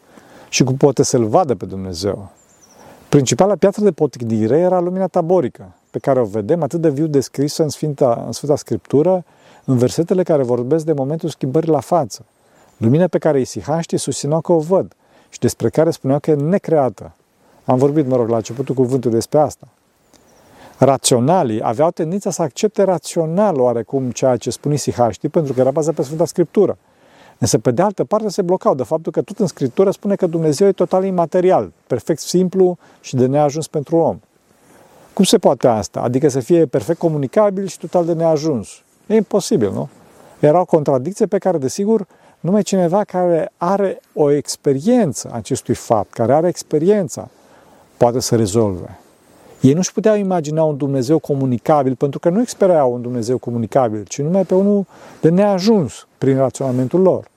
și 0.49 0.65
cum 0.65 0.77
poate 0.77 1.03
să-L 1.03 1.25
vadă 1.25 1.55
pe 1.55 1.65
Dumnezeu. 1.65 2.29
Principala 3.09 3.55
piatră 3.55 3.85
de 3.85 3.93
poticnire 3.93 4.59
era 4.59 4.81
lumina 4.81 5.07
taborică, 5.07 5.73
pe 5.91 5.99
care 5.99 6.21
o 6.21 6.25
vedem 6.25 6.63
atât 6.63 6.81
de 6.81 6.91
viu 6.91 7.07
descrisă 7.07 7.63
în 7.63 7.69
Sfânta, 7.69 8.23
în 8.27 8.33
Sfânta 8.33 8.57
Scriptură, 8.57 9.25
în 9.65 9.77
versetele 9.77 10.23
care 10.23 10.43
vorbesc 10.43 10.85
de 10.85 10.93
momentul 10.93 11.29
schimbării 11.29 11.71
la 11.71 11.81
față. 11.81 12.25
Lumina 12.81 13.07
pe 13.07 13.19
care 13.19 13.41
isihaștii 13.41 13.99
susțineau 13.99 14.41
că 14.41 14.53
o 14.53 14.59
văd 14.59 14.93
și 15.29 15.39
despre 15.39 15.69
care 15.69 15.91
spuneau 15.91 16.19
că 16.19 16.31
e 16.31 16.35
necreată. 16.35 17.13
Am 17.65 17.79
vorbit, 17.79 18.07
mă 18.07 18.17
rog, 18.17 18.29
la 18.29 18.37
începutul 18.37 18.75
cuvântului 18.75 19.17
despre 19.17 19.39
asta. 19.39 19.69
Raționalii 20.79 21.61
aveau 21.63 21.91
tendința 21.91 22.31
să 22.31 22.43
accepte 22.43 22.83
rațional 22.83 23.61
oarecum 23.61 24.11
ceea 24.11 24.37
ce 24.37 24.51
spun 24.51 24.73
isihaștii, 24.73 25.29
pentru 25.29 25.53
că 25.53 25.61
era 25.61 25.71
bazat 25.71 25.95
pe 25.95 26.03
Sfânta 26.03 26.25
Scriptură. 26.25 26.79
Însă, 27.39 27.59
pe 27.59 27.71
de 27.71 27.83
altă 27.83 28.05
parte, 28.05 28.29
se 28.29 28.43
blocau 28.43 28.75
de 28.75 28.83
faptul 28.83 29.13
că 29.13 29.23
tot 29.23 29.39
în 29.39 29.47
Scriptură 29.47 29.91
spune 29.91 30.15
că 30.15 30.27
Dumnezeu 30.27 30.67
e 30.67 30.73
total 30.73 31.05
imaterial, 31.05 31.73
perfect 31.87 32.21
simplu 32.21 32.79
și 33.01 33.17
de 33.17 33.27
neajuns 33.27 33.67
pentru 33.67 33.97
om. 33.97 34.19
Cum 35.13 35.25
se 35.25 35.39
poate 35.39 35.67
asta? 35.67 36.01
Adică 36.01 36.29
să 36.29 36.41
fie 36.41 36.67
perfect 36.67 36.99
comunicabil 36.99 37.67
și 37.67 37.79
total 37.79 38.05
de 38.05 38.13
neajuns. 38.13 38.69
E 39.07 39.15
imposibil, 39.15 39.71
nu? 39.71 39.89
Era 40.39 40.61
o 40.61 40.65
contradicție 40.65 41.27
pe 41.27 41.39
care, 41.39 41.59
desigur, 41.59 42.07
numai 42.41 42.63
cineva 42.63 43.05
care 43.05 43.53
are 43.57 44.01
o 44.13 44.31
experiență 44.31 45.31
acestui 45.33 45.75
fapt, 45.75 46.13
care 46.13 46.33
are 46.35 46.49
experiența, 46.49 47.29
poate 47.97 48.21
să 48.21 48.37
rezolve. 48.37 48.99
Ei 49.61 49.73
nu-și 49.73 49.93
puteau 49.93 50.17
imagina 50.17 50.63
un 50.63 50.77
Dumnezeu 50.77 51.19
comunicabil, 51.19 51.95
pentru 51.95 52.19
că 52.19 52.29
nu 52.29 52.41
experiau 52.41 52.93
un 52.93 53.03
Dumnezeu 53.03 53.39
comunicabil, 53.39 54.05
ci 54.05 54.21
numai 54.21 54.45
pe 54.45 54.55
unul 54.55 54.87
de 55.21 55.29
neajuns 55.29 56.07
prin 56.19 56.37
raționamentul 56.37 57.01
lor. 57.01 57.29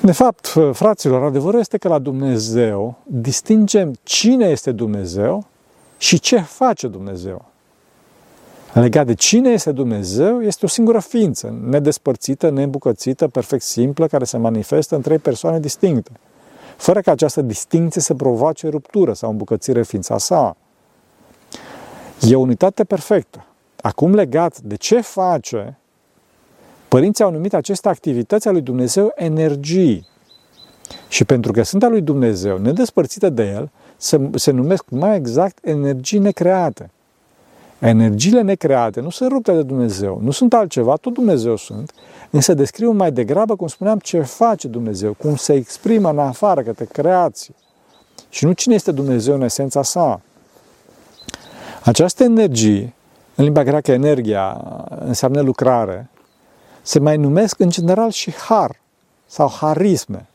De 0.00 0.12
fapt, 0.12 0.54
fraților, 0.72 1.22
adevărul 1.22 1.60
este 1.60 1.78
că 1.78 1.88
la 1.88 1.98
Dumnezeu 1.98 2.96
distingem 3.04 3.94
cine 4.02 4.46
este 4.46 4.72
Dumnezeu 4.72 5.46
și 5.98 6.20
ce 6.20 6.40
face 6.40 6.88
Dumnezeu. 6.88 7.44
Legat 8.80 9.06
de 9.06 9.14
cine 9.14 9.50
este 9.50 9.72
Dumnezeu, 9.72 10.42
este 10.42 10.64
o 10.64 10.68
singură 10.68 11.00
ființă, 11.00 11.58
nedespărțită, 11.62 12.50
neîmbucățită, 12.50 13.28
perfect 13.28 13.62
simplă, 13.62 14.06
care 14.06 14.24
se 14.24 14.36
manifestă 14.36 14.94
în 14.94 15.00
trei 15.00 15.18
persoane 15.18 15.60
distincte, 15.60 16.10
fără 16.76 17.00
ca 17.00 17.10
această 17.10 17.42
distinție 17.42 18.00
să 18.00 18.14
provoace 18.14 18.68
ruptură 18.68 19.12
sau 19.12 19.30
îmbucățire 19.30 19.82
ființa 19.82 20.18
sa. 20.18 20.56
E 22.20 22.34
o 22.34 22.40
unitate 22.40 22.84
perfectă. 22.84 23.46
Acum 23.80 24.14
legat 24.14 24.60
de 24.60 24.74
ce 24.74 25.00
face, 25.00 25.78
părinții 26.88 27.24
au 27.24 27.30
numit 27.30 27.54
aceste 27.54 27.88
activități 27.88 28.48
a 28.48 28.50
lui 28.50 28.62
Dumnezeu 28.62 29.12
energii. 29.14 30.08
Și 31.08 31.24
pentru 31.24 31.52
că 31.52 31.62
sunt 31.62 31.82
a 31.82 31.88
lui 31.88 32.00
Dumnezeu, 32.00 32.58
nedespărțite 32.58 33.28
de 33.28 33.42
el, 33.42 33.70
se, 33.96 34.30
se 34.34 34.50
numesc 34.50 34.84
mai 34.88 35.16
exact 35.16 35.66
energii 35.66 36.18
necreate. 36.18 36.90
Energiile 37.78 38.40
necreate 38.40 39.00
nu 39.00 39.10
sunt 39.10 39.30
rupte 39.30 39.52
de 39.52 39.62
Dumnezeu, 39.62 40.20
nu 40.22 40.30
sunt 40.30 40.54
altceva, 40.54 40.94
tot 40.94 41.12
Dumnezeu 41.12 41.56
sunt, 41.56 41.92
însă 42.30 42.54
descriu 42.54 42.90
mai 42.92 43.12
degrabă, 43.12 43.56
cum 43.56 43.66
spuneam, 43.66 43.98
ce 43.98 44.20
face 44.20 44.68
Dumnezeu, 44.68 45.12
cum 45.12 45.36
se 45.36 45.52
exprimă 45.52 46.10
în 46.10 46.18
afară 46.18 46.62
către 46.62 46.84
creație. 46.84 47.54
Și 48.28 48.44
nu 48.44 48.52
cine 48.52 48.74
este 48.74 48.92
Dumnezeu 48.92 49.34
în 49.34 49.42
esența 49.42 49.82
sa. 49.82 50.20
Această 51.82 52.24
energie, 52.24 52.94
în 53.34 53.44
limba 53.44 53.62
greacă 53.62 53.92
energia, 53.92 54.84
înseamnă 55.04 55.40
lucrare, 55.40 56.08
se 56.82 56.98
mai 56.98 57.16
numesc 57.16 57.60
în 57.60 57.70
general 57.70 58.10
și 58.10 58.32
har 58.32 58.80
sau 59.26 59.50
harisme. 59.50 60.26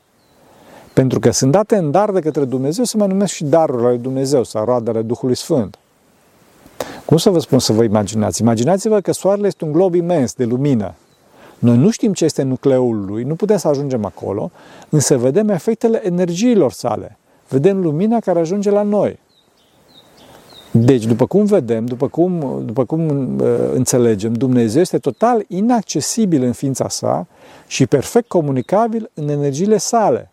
Pentru 0.93 1.19
că 1.19 1.31
sunt 1.31 1.51
date 1.51 1.75
în 1.75 1.91
dar 1.91 2.11
de 2.11 2.19
către 2.19 2.45
Dumnezeu, 2.45 2.83
se 2.83 2.97
mai 2.97 3.07
numesc 3.07 3.33
și 3.33 3.43
darurile 3.43 3.87
lui 3.87 3.97
Dumnezeu 3.97 4.43
sau 4.43 4.65
roadele 4.65 5.01
Duhului 5.01 5.35
Sfânt. 5.35 5.77
Cum 7.11 7.19
să 7.19 7.29
vă 7.29 7.39
spun 7.39 7.59
să 7.59 7.73
vă 7.73 7.83
imaginați? 7.83 8.41
Imaginați-vă 8.41 8.99
că 8.99 9.11
Soarele 9.11 9.47
este 9.47 9.65
un 9.65 9.71
glob 9.71 9.93
imens 9.93 10.33
de 10.33 10.45
lumină. 10.45 10.93
Noi 11.59 11.77
nu 11.77 11.89
știm 11.89 12.13
ce 12.13 12.25
este 12.25 12.41
nucleul 12.41 13.05
lui, 13.05 13.23
nu 13.23 13.35
putem 13.35 13.57
să 13.57 13.67
ajungem 13.67 14.05
acolo, 14.05 14.51
însă 14.89 15.17
vedem 15.17 15.49
efectele 15.49 16.05
energiilor 16.05 16.71
sale. 16.71 17.17
Vedem 17.49 17.81
lumina 17.81 18.19
care 18.19 18.39
ajunge 18.39 18.69
la 18.69 18.81
noi. 18.81 19.19
Deci, 20.71 21.05
după 21.05 21.25
cum 21.25 21.45
vedem, 21.45 21.85
după 21.85 22.07
cum, 22.07 22.61
după 22.65 22.85
cum 22.85 23.09
uh, 23.39 23.47
înțelegem, 23.73 24.33
Dumnezeu 24.33 24.81
este 24.81 24.97
total 24.97 25.43
inaccesibil 25.47 26.43
în 26.43 26.51
ființa 26.51 26.89
sa 26.89 27.27
și 27.67 27.85
perfect 27.85 28.27
comunicabil 28.27 29.11
în 29.13 29.29
energiile 29.29 29.77
sale, 29.77 30.31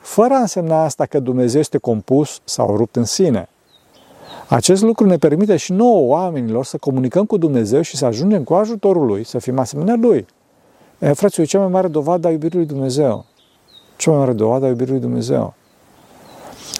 fără 0.00 0.34
a 0.34 0.40
însemna 0.40 0.84
asta 0.84 1.06
că 1.06 1.20
Dumnezeu 1.20 1.60
este 1.60 1.78
compus 1.78 2.40
sau 2.44 2.76
rupt 2.76 2.96
în 2.96 3.04
sine. 3.04 3.48
Acest 4.50 4.82
lucru 4.82 5.06
ne 5.06 5.16
permite 5.16 5.56
și 5.56 5.72
nouă 5.72 6.08
oamenilor 6.08 6.64
să 6.64 6.76
comunicăm 6.76 7.24
cu 7.24 7.36
Dumnezeu 7.36 7.80
și 7.80 7.96
să 7.96 8.04
ajungem 8.04 8.44
cu 8.44 8.54
ajutorul 8.54 9.06
Lui, 9.06 9.24
să 9.24 9.38
fim 9.38 9.58
asemenea 9.58 9.96
Lui. 10.00 10.26
E, 10.98 11.12
fraților, 11.12 11.46
cea 11.46 11.58
mai 11.58 11.68
mare 11.68 11.88
dovadă 11.88 12.26
a 12.26 12.30
iubirii 12.30 12.56
lui 12.56 12.66
Dumnezeu. 12.66 13.24
Cea 13.96 14.10
mai 14.10 14.20
mare 14.20 14.32
dovadă 14.32 14.64
a 14.64 14.68
iubirii 14.68 14.92
lui 14.92 15.00
Dumnezeu. 15.00 15.54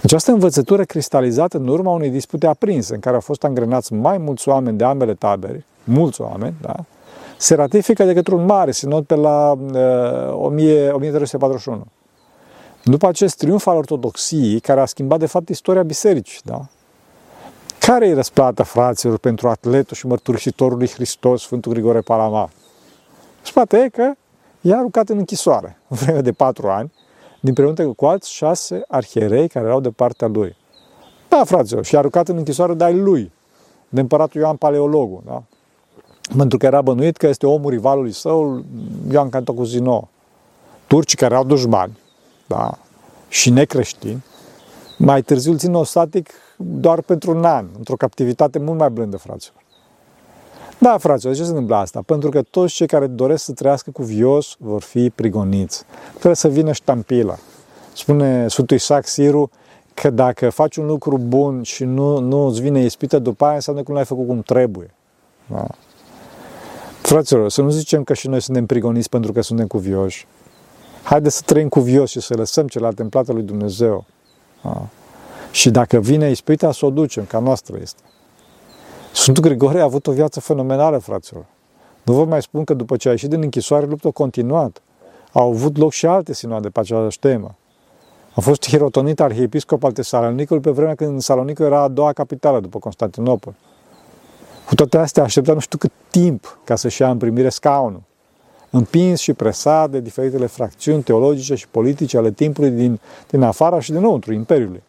Această 0.02 0.32
învățătură 0.32 0.84
cristalizată 0.84 1.56
în 1.56 1.68
urma 1.68 1.92
unei 1.92 2.10
dispute 2.10 2.46
aprinse, 2.46 2.94
în 2.94 3.00
care 3.00 3.14
au 3.14 3.20
fost 3.20 3.44
angrenați 3.44 3.92
mai 3.92 4.18
mulți 4.18 4.48
oameni 4.48 4.78
de 4.78 4.84
ambele 4.84 5.14
tabere, 5.14 5.64
mulți 5.84 6.20
oameni, 6.20 6.54
da? 6.60 6.74
se 7.36 7.54
ratifică 7.54 8.04
de 8.04 8.14
către 8.14 8.34
un 8.34 8.44
mare 8.44 8.72
sinod 8.72 9.04
pe 9.04 9.14
la 9.14 9.52
uh, 9.52 10.44
1341. 10.44 11.84
După 12.84 13.06
acest 13.06 13.36
triumf 13.36 13.66
al 13.66 13.76
ortodoxiei, 13.76 14.60
care 14.60 14.80
a 14.80 14.84
schimbat 14.84 15.18
de 15.18 15.26
fapt 15.26 15.48
istoria 15.48 15.82
bisericii, 15.82 16.40
da? 16.44 16.66
Care 17.80 18.06
e 18.06 18.14
răsplata, 18.14 18.62
fraților, 18.62 19.18
pentru 19.18 19.48
atletul 19.48 19.96
și 19.96 20.06
mărturisitorul 20.06 20.78
lui 20.78 20.88
Hristos, 20.88 21.42
Sfântul 21.42 21.72
Grigore 21.72 22.00
Palama? 22.00 22.50
Spate 23.42 23.78
e 23.78 23.88
că 23.88 24.12
i-a 24.60 24.76
aruncat 24.76 25.08
în 25.08 25.18
închisoare, 25.18 25.78
în 25.88 25.96
vreme 25.96 26.20
de 26.20 26.32
patru 26.32 26.68
ani, 26.68 26.92
din 27.40 27.54
preunte 27.54 27.84
cu 27.84 28.06
alți 28.06 28.32
șase 28.32 28.82
arhierei 28.88 29.48
care 29.48 29.66
erau 29.66 29.80
de 29.80 29.90
partea 29.90 30.26
lui. 30.26 30.56
Da, 31.28 31.44
fraților, 31.44 31.84
și 31.84 31.94
a 31.94 31.98
aruncat 31.98 32.28
în 32.28 32.36
închisoare 32.36 32.74
de 32.74 32.88
lui, 32.88 33.32
de 33.88 34.00
împăratul 34.00 34.40
Ioan 34.40 34.56
Paleologul, 34.56 35.22
da? 35.26 35.42
Pentru 36.36 36.58
că 36.58 36.66
era 36.66 36.82
bănuit 36.82 37.16
că 37.16 37.26
este 37.26 37.46
omul 37.46 37.70
rivalului 37.70 38.12
său, 38.12 38.64
Ioan 39.10 39.28
Cantacuzino. 39.28 40.08
Turcii 40.86 41.16
care 41.16 41.34
au 41.34 41.44
dușmani, 41.44 41.98
da? 42.46 42.78
Și 43.28 43.50
necreștini, 43.50 44.24
mai 44.98 45.22
târziu 45.22 45.52
îl 45.52 45.58
țin 45.58 45.74
ostatic 45.74 46.30
doar 46.62 47.00
pentru 47.00 47.36
un 47.36 47.44
an, 47.44 47.66
într-o 47.78 47.96
captivitate 47.96 48.58
mult 48.58 48.78
mai 48.78 48.90
blândă, 48.90 49.16
fraților. 49.16 49.62
Da, 50.78 50.98
fraților, 50.98 51.32
de 51.32 51.38
ce 51.38 51.44
se 51.44 51.50
întâmplă 51.50 51.76
asta? 51.76 52.02
Pentru 52.06 52.30
că 52.30 52.42
toți 52.42 52.74
cei 52.74 52.86
care 52.86 53.06
doresc 53.06 53.44
să 53.44 53.52
trăiască 53.52 53.90
cu 53.90 54.02
vios 54.02 54.56
vor 54.58 54.82
fi 54.82 55.10
prigoniți. 55.10 55.84
Trebuie 56.10 56.34
să 56.34 56.48
vină 56.48 56.72
ștampila. 56.72 57.36
Spune 57.92 58.48
Sfântul 58.48 58.76
Isaac 58.76 59.06
Siru 59.06 59.50
că 59.94 60.10
dacă 60.10 60.50
faci 60.50 60.76
un 60.76 60.86
lucru 60.86 61.18
bun 61.18 61.62
și 61.62 61.84
nu, 61.84 62.18
nu 62.18 62.46
îți 62.46 62.60
vine 62.60 62.80
ispită 62.80 63.18
după 63.18 63.44
aia, 63.44 63.54
înseamnă 63.54 63.82
că 63.82 63.90
nu 63.90 63.96
l-ai 63.96 64.04
făcut 64.04 64.26
cum 64.26 64.42
trebuie. 64.42 64.94
Da. 65.46 65.66
Fraților, 67.02 67.50
să 67.50 67.62
nu 67.62 67.70
zicem 67.70 68.04
că 68.04 68.14
și 68.14 68.28
noi 68.28 68.40
suntem 68.40 68.66
prigoniți 68.66 69.08
pentru 69.08 69.32
că 69.32 69.40
suntem 69.40 69.66
cuvioși. 69.66 70.26
Haideți 71.02 71.36
să 71.36 71.42
trăim 71.46 71.68
cuvios 71.68 72.10
și 72.10 72.20
să 72.20 72.34
lăsăm 72.34 72.66
celelalte 72.66 73.02
în 73.02 73.08
plata 73.08 73.32
lui 73.32 73.42
Dumnezeu. 73.42 74.04
Da. 74.62 74.88
Și 75.50 75.70
dacă 75.70 75.98
vine 75.98 76.30
ispita, 76.30 76.72
să 76.72 76.86
o 76.86 76.90
ducem, 76.90 77.24
ca 77.24 77.38
noastră 77.38 77.78
este. 77.82 78.02
Sfântul 79.12 79.42
Grigore 79.42 79.80
a 79.80 79.84
avut 79.84 80.06
o 80.06 80.12
viață 80.12 80.40
fenomenală, 80.40 80.98
fraților. 80.98 81.44
Nu 82.02 82.12
vă 82.12 82.24
mai 82.24 82.42
spun 82.42 82.64
că 82.64 82.74
după 82.74 82.96
ce 82.96 83.08
a 83.08 83.10
ieșit 83.10 83.28
din 83.28 83.42
închisoare, 83.42 83.86
luptă 83.86 84.08
a 84.08 84.10
continuat. 84.10 84.82
Au 85.32 85.50
avut 85.50 85.76
loc 85.76 85.92
și 85.92 86.06
alte 86.06 86.34
sinoade 86.34 86.68
pe 86.68 86.80
aceeași 86.80 87.18
temă. 87.18 87.54
A 88.34 88.40
fost 88.40 88.68
hirotonit 88.68 89.20
arhiepiscop 89.20 89.84
al 89.84 89.92
Tesalonicului 89.92 90.62
pe 90.62 90.70
vremea 90.70 90.94
când 90.94 91.20
Salonicul 91.20 91.64
era 91.64 91.82
a 91.82 91.88
doua 91.88 92.12
capitală 92.12 92.60
după 92.60 92.78
Constantinopol. 92.78 93.54
Cu 94.66 94.74
toate 94.74 94.98
astea 94.98 95.22
a 95.22 95.24
așteptat 95.24 95.54
nu 95.54 95.60
știu 95.60 95.78
cât 95.78 95.92
timp 96.10 96.58
ca 96.64 96.76
să-și 96.76 97.02
ia 97.02 97.10
în 97.10 97.18
primire 97.18 97.48
scaunul. 97.48 98.02
Împins 98.70 99.20
și 99.20 99.32
presat 99.32 99.90
de 99.90 100.00
diferitele 100.00 100.46
fracțiuni 100.46 101.02
teologice 101.02 101.54
și 101.54 101.68
politice 101.68 102.16
ale 102.16 102.30
timpului 102.30 102.70
din, 102.70 103.00
din 103.30 103.42
afara 103.42 103.80
și 103.80 103.92
dinăuntru 103.92 104.32
Imperiului. 104.32 104.82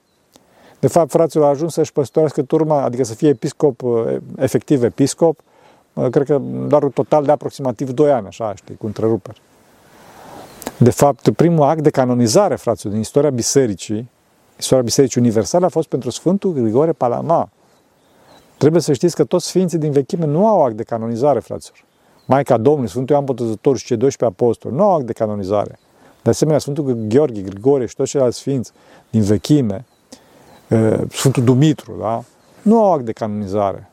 De 0.81 0.87
fapt, 0.87 1.09
fraților 1.09 1.45
a 1.45 1.49
ajuns 1.49 1.73
să-și 1.73 1.91
păstorească 1.91 2.41
turma, 2.41 2.81
adică 2.81 3.03
să 3.03 3.13
fie 3.13 3.29
episcop, 3.29 3.81
uh, 3.81 4.17
efectiv 4.37 4.83
episcop, 4.83 5.39
uh, 5.93 6.07
cred 6.09 6.25
că 6.25 6.41
doar 6.67 6.83
un 6.83 6.89
total 6.89 7.23
de 7.23 7.31
aproximativ 7.31 7.89
2 7.89 8.11
ani, 8.11 8.27
așa, 8.27 8.55
știi, 8.55 8.75
cu 8.77 8.85
întreruperi. 8.85 9.41
De 10.77 10.89
fapt, 10.89 11.29
primul 11.29 11.63
act 11.63 11.81
de 11.81 11.89
canonizare, 11.89 12.55
fraților, 12.55 12.93
din 12.93 13.01
istoria 13.01 13.29
bisericii, 13.29 14.09
istoria 14.59 14.83
bisericii 14.83 15.21
universale, 15.21 15.65
a 15.65 15.69
fost 15.69 15.87
pentru 15.87 16.09
Sfântul 16.09 16.51
Grigore 16.51 16.91
Palama. 16.91 17.49
Trebuie 18.57 18.81
să 18.81 18.93
știți 18.93 19.15
că 19.15 19.23
toți 19.23 19.47
sfinții 19.47 19.77
din 19.77 19.91
vechime 19.91 20.25
nu 20.25 20.47
au 20.47 20.63
act 20.63 20.75
de 20.75 20.83
canonizare, 20.83 21.39
fraților. 21.39 21.83
Maica 22.25 22.57
Domnului, 22.57 22.89
Sfântul 22.89 23.15
Ioan 23.15 23.25
Botezător 23.25 23.77
și 23.77 23.85
cei 23.85 23.97
12 23.97 24.39
apostoli 24.39 24.75
nu 24.75 24.83
au 24.83 24.95
act 24.95 25.05
de 25.05 25.13
canonizare. 25.13 25.79
De 26.23 26.29
asemenea, 26.29 26.59
Sfântul 26.59 26.83
Gheorghe, 27.07 27.41
Grigore 27.41 27.85
și 27.85 27.95
toți 27.95 28.09
ceilalți 28.09 28.37
sfinți 28.37 28.71
din 29.09 29.21
vechime, 29.21 29.85
Sfântul 31.09 31.43
Dumitru, 31.43 31.95
da? 31.99 32.23
nu 32.61 32.83
au 32.83 32.93
act 32.93 33.05
de 33.05 33.11
canonizare. 33.11 33.89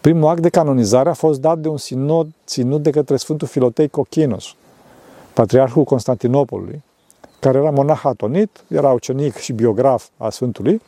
Primul 0.00 0.28
act 0.28 0.40
de 0.40 0.48
canonizare 0.48 1.08
a 1.08 1.12
fost 1.12 1.40
dat 1.40 1.58
de 1.58 1.68
un 1.68 1.76
sinod 1.76 2.28
ținut 2.46 2.82
de 2.82 2.90
către 2.90 3.16
Sfântul 3.16 3.48
Filotei 3.48 3.88
Cochinos, 3.88 4.54
patriarhul 5.32 5.84
Constantinopolului, 5.84 6.82
care 7.40 7.58
era 7.58 7.70
monah 7.70 8.00
atonit, 8.02 8.64
era 8.68 8.92
ucenic 8.92 9.36
și 9.36 9.52
biograf 9.52 10.08
a 10.16 10.30
Sfântului 10.30 10.82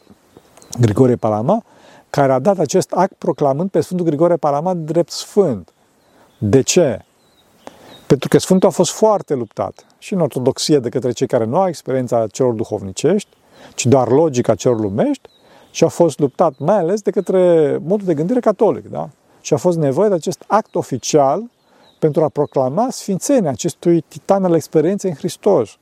Grigore 0.80 1.16
Palama, 1.16 1.64
care 2.10 2.32
a 2.32 2.38
dat 2.38 2.58
acest 2.58 2.92
act 2.92 3.12
proclamând 3.12 3.70
pe 3.70 3.80
Sfântul 3.80 4.06
Grigore 4.06 4.36
Palama 4.36 4.74
drept 4.74 5.10
sfânt. 5.10 5.72
De 6.38 6.60
ce? 6.60 7.04
Pentru 8.06 8.28
că 8.28 8.38
Sfântul 8.38 8.68
a 8.68 8.72
fost 8.72 8.90
foarte 8.90 9.34
luptat 9.34 9.86
și 9.98 10.14
în 10.14 10.20
ortodoxie 10.20 10.78
de 10.78 10.88
către 10.88 11.12
cei 11.12 11.26
care 11.26 11.44
nu 11.44 11.56
au 11.56 11.68
experiența 11.68 12.26
celor 12.26 12.52
duhovnicești, 12.52 13.28
ci 13.74 13.86
doar 13.86 14.08
logica 14.08 14.54
celor 14.54 14.80
lumești, 14.80 15.28
și 15.72 15.84
a 15.84 15.88
fost 15.88 16.18
luptat 16.18 16.54
mai 16.58 16.78
ales 16.78 17.00
de 17.00 17.10
către 17.10 17.78
modul 17.82 18.06
de 18.06 18.14
gândire 18.14 18.40
catolic. 18.40 18.90
Da? 18.90 19.08
Și 19.40 19.54
a 19.54 19.56
fost 19.56 19.78
nevoie 19.78 20.08
de 20.08 20.14
acest 20.14 20.44
act 20.46 20.74
oficial 20.74 21.42
pentru 21.98 22.22
a 22.22 22.28
proclama 22.28 22.90
sfințenia 22.90 23.50
acestui 23.50 24.00
titan 24.00 24.44
al 24.44 24.54
experienței 24.54 25.10
în 25.10 25.16
Hristos. 25.16 25.76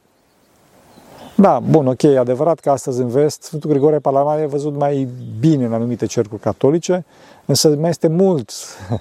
Da, 1.35 1.59
bun, 1.59 1.87
ok, 1.87 2.03
e 2.03 2.19
adevărat 2.19 2.59
că 2.59 2.71
astăzi 2.71 3.01
în 3.01 3.09
vest 3.09 3.43
Sfântul 3.43 3.71
Grigore 3.71 3.99
Palaman 3.99 4.39
e 4.39 4.47
văzut 4.47 4.75
mai 4.75 5.09
bine 5.39 5.65
în 5.65 5.73
anumite 5.73 6.07
cercuri 6.07 6.41
catolice, 6.41 7.05
însă 7.45 7.69
mai 7.69 7.91
este 7.91 8.09
mult 8.09 8.53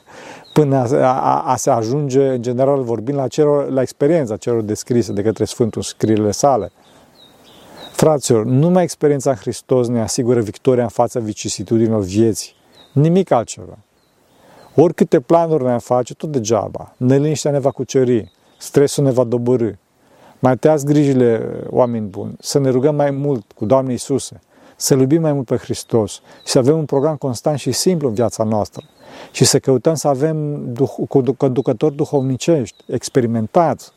până 0.54 0.76
a, 0.76 1.04
a, 1.04 1.42
a 1.42 1.56
se 1.56 1.70
ajunge, 1.70 2.28
în 2.28 2.42
general 2.42 2.82
vorbind, 2.82 3.18
la, 3.18 3.28
celor, 3.28 3.70
la 3.70 3.82
experiența 3.82 4.38
celor 4.38 4.62
descrise 4.62 5.12
de 5.12 5.22
către 5.22 5.46
Sfântul 5.46 5.82
în 5.82 5.88
scrierile 5.88 6.32
sale. 6.32 6.72
Fraților, 8.00 8.46
numai 8.46 8.84
experiența 8.84 9.30
în 9.30 9.36
Hristos 9.36 9.88
ne 9.88 10.02
asigură 10.02 10.42
victoria 10.42 10.84
în 10.84 10.90
fața 10.90 11.20
vicisitudinilor 11.20 12.02
vieții. 12.02 12.54
Nimic 12.94 13.32
altceva. 13.32 13.78
Oricâte 14.76 15.20
planuri 15.20 15.64
ne 15.64 15.78
face, 15.78 16.14
tot 16.14 16.32
degeaba. 16.32 16.94
Neliniștea 16.98 17.52
ne 17.52 17.60
va 17.60 17.72
cuceri, 17.72 18.32
stresul 18.58 19.04
ne 19.04 19.12
va 19.12 19.24
dobărâ. 19.24 19.72
Mai 20.40 20.58
tăiați 20.58 20.86
grijile, 20.86 21.64
oameni 21.70 22.08
buni, 22.08 22.36
să 22.40 22.60
ne 22.60 22.70
rugăm 22.70 22.96
mai 22.96 23.12
mult 23.12 23.52
cu 23.52 23.66
Doamne 23.66 23.92
Iisuse, 23.92 24.40
să 24.76 24.94
iubim 24.94 25.22
mai 25.22 25.34
mult 25.34 25.46
pe 25.46 25.58
Hristos 25.58 26.12
și 26.12 26.52
să 26.52 26.58
avem 26.58 26.78
un 26.78 26.86
program 26.86 27.16
constant 27.16 27.60
și 27.60 27.72
simplu 27.72 28.08
în 28.08 28.14
viața 28.14 28.44
noastră 28.44 28.84
și 29.32 29.46
să 29.46 29.60
căutăm 29.60 29.96
să 29.96 30.08
avem 30.08 30.68
conducători 31.38 31.96
duhovnicești, 31.96 32.84
experimentați, 32.88 33.92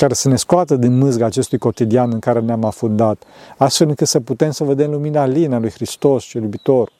care 0.00 0.14
să 0.14 0.28
ne 0.28 0.36
scoată 0.36 0.76
din 0.76 0.98
mâzga 0.98 1.26
acestui 1.26 1.58
cotidian 1.58 2.10
în 2.12 2.18
care 2.18 2.40
ne-am 2.40 2.64
afundat, 2.64 3.22
astfel 3.56 3.88
încât 3.88 4.06
să 4.06 4.20
putem 4.20 4.50
să 4.50 4.64
vedem 4.64 4.90
lumina 4.90 5.26
lină 5.26 5.54
a 5.54 5.58
lui 5.58 5.70
Hristos, 5.70 6.24
cel 6.24 6.42
iubitor. 6.42 6.92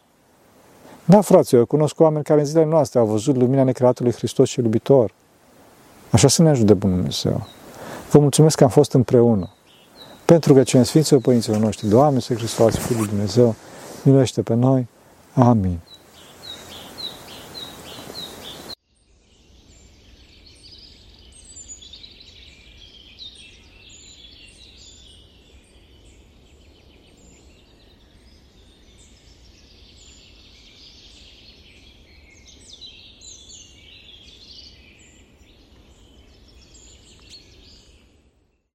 Da, 1.05 1.21
fraților, 1.21 1.61
eu 1.61 1.67
cunosc 1.67 2.01
oameni 2.01 2.25
care 2.25 2.41
în 2.41 2.47
zilele 2.47 2.67
noastre 2.67 2.99
au 2.99 3.07
văzut 3.07 3.37
lumina 3.37 3.63
necreatului 3.63 4.13
Hristos, 4.13 4.51
cel 4.51 4.65
iubitor. 4.65 5.13
Așa 6.11 6.29
să 6.29 6.43
ne 6.43 6.49
ajute 6.49 6.75
Bunul 6.75 6.97
Dumnezeu. 6.97 7.47
Vă 8.11 8.19
mulțumesc 8.19 8.57
că 8.57 8.65
am 8.65 8.71
fost 8.71 8.93
împreună. 8.93 9.51
Pentru 10.25 10.55
că 10.55 10.63
cine 10.63 10.83
Sfinților 10.83 11.21
Părinților 11.21 11.59
noștri, 11.59 11.89
Doamne, 11.89 12.21
să 12.21 12.35
Hristos, 12.35 12.77
Fiul 12.77 13.07
Dumnezeu, 13.07 13.55
miluiește 14.03 14.43
pe 14.43 14.55
noi. 14.55 14.89
Amin. 15.35 15.79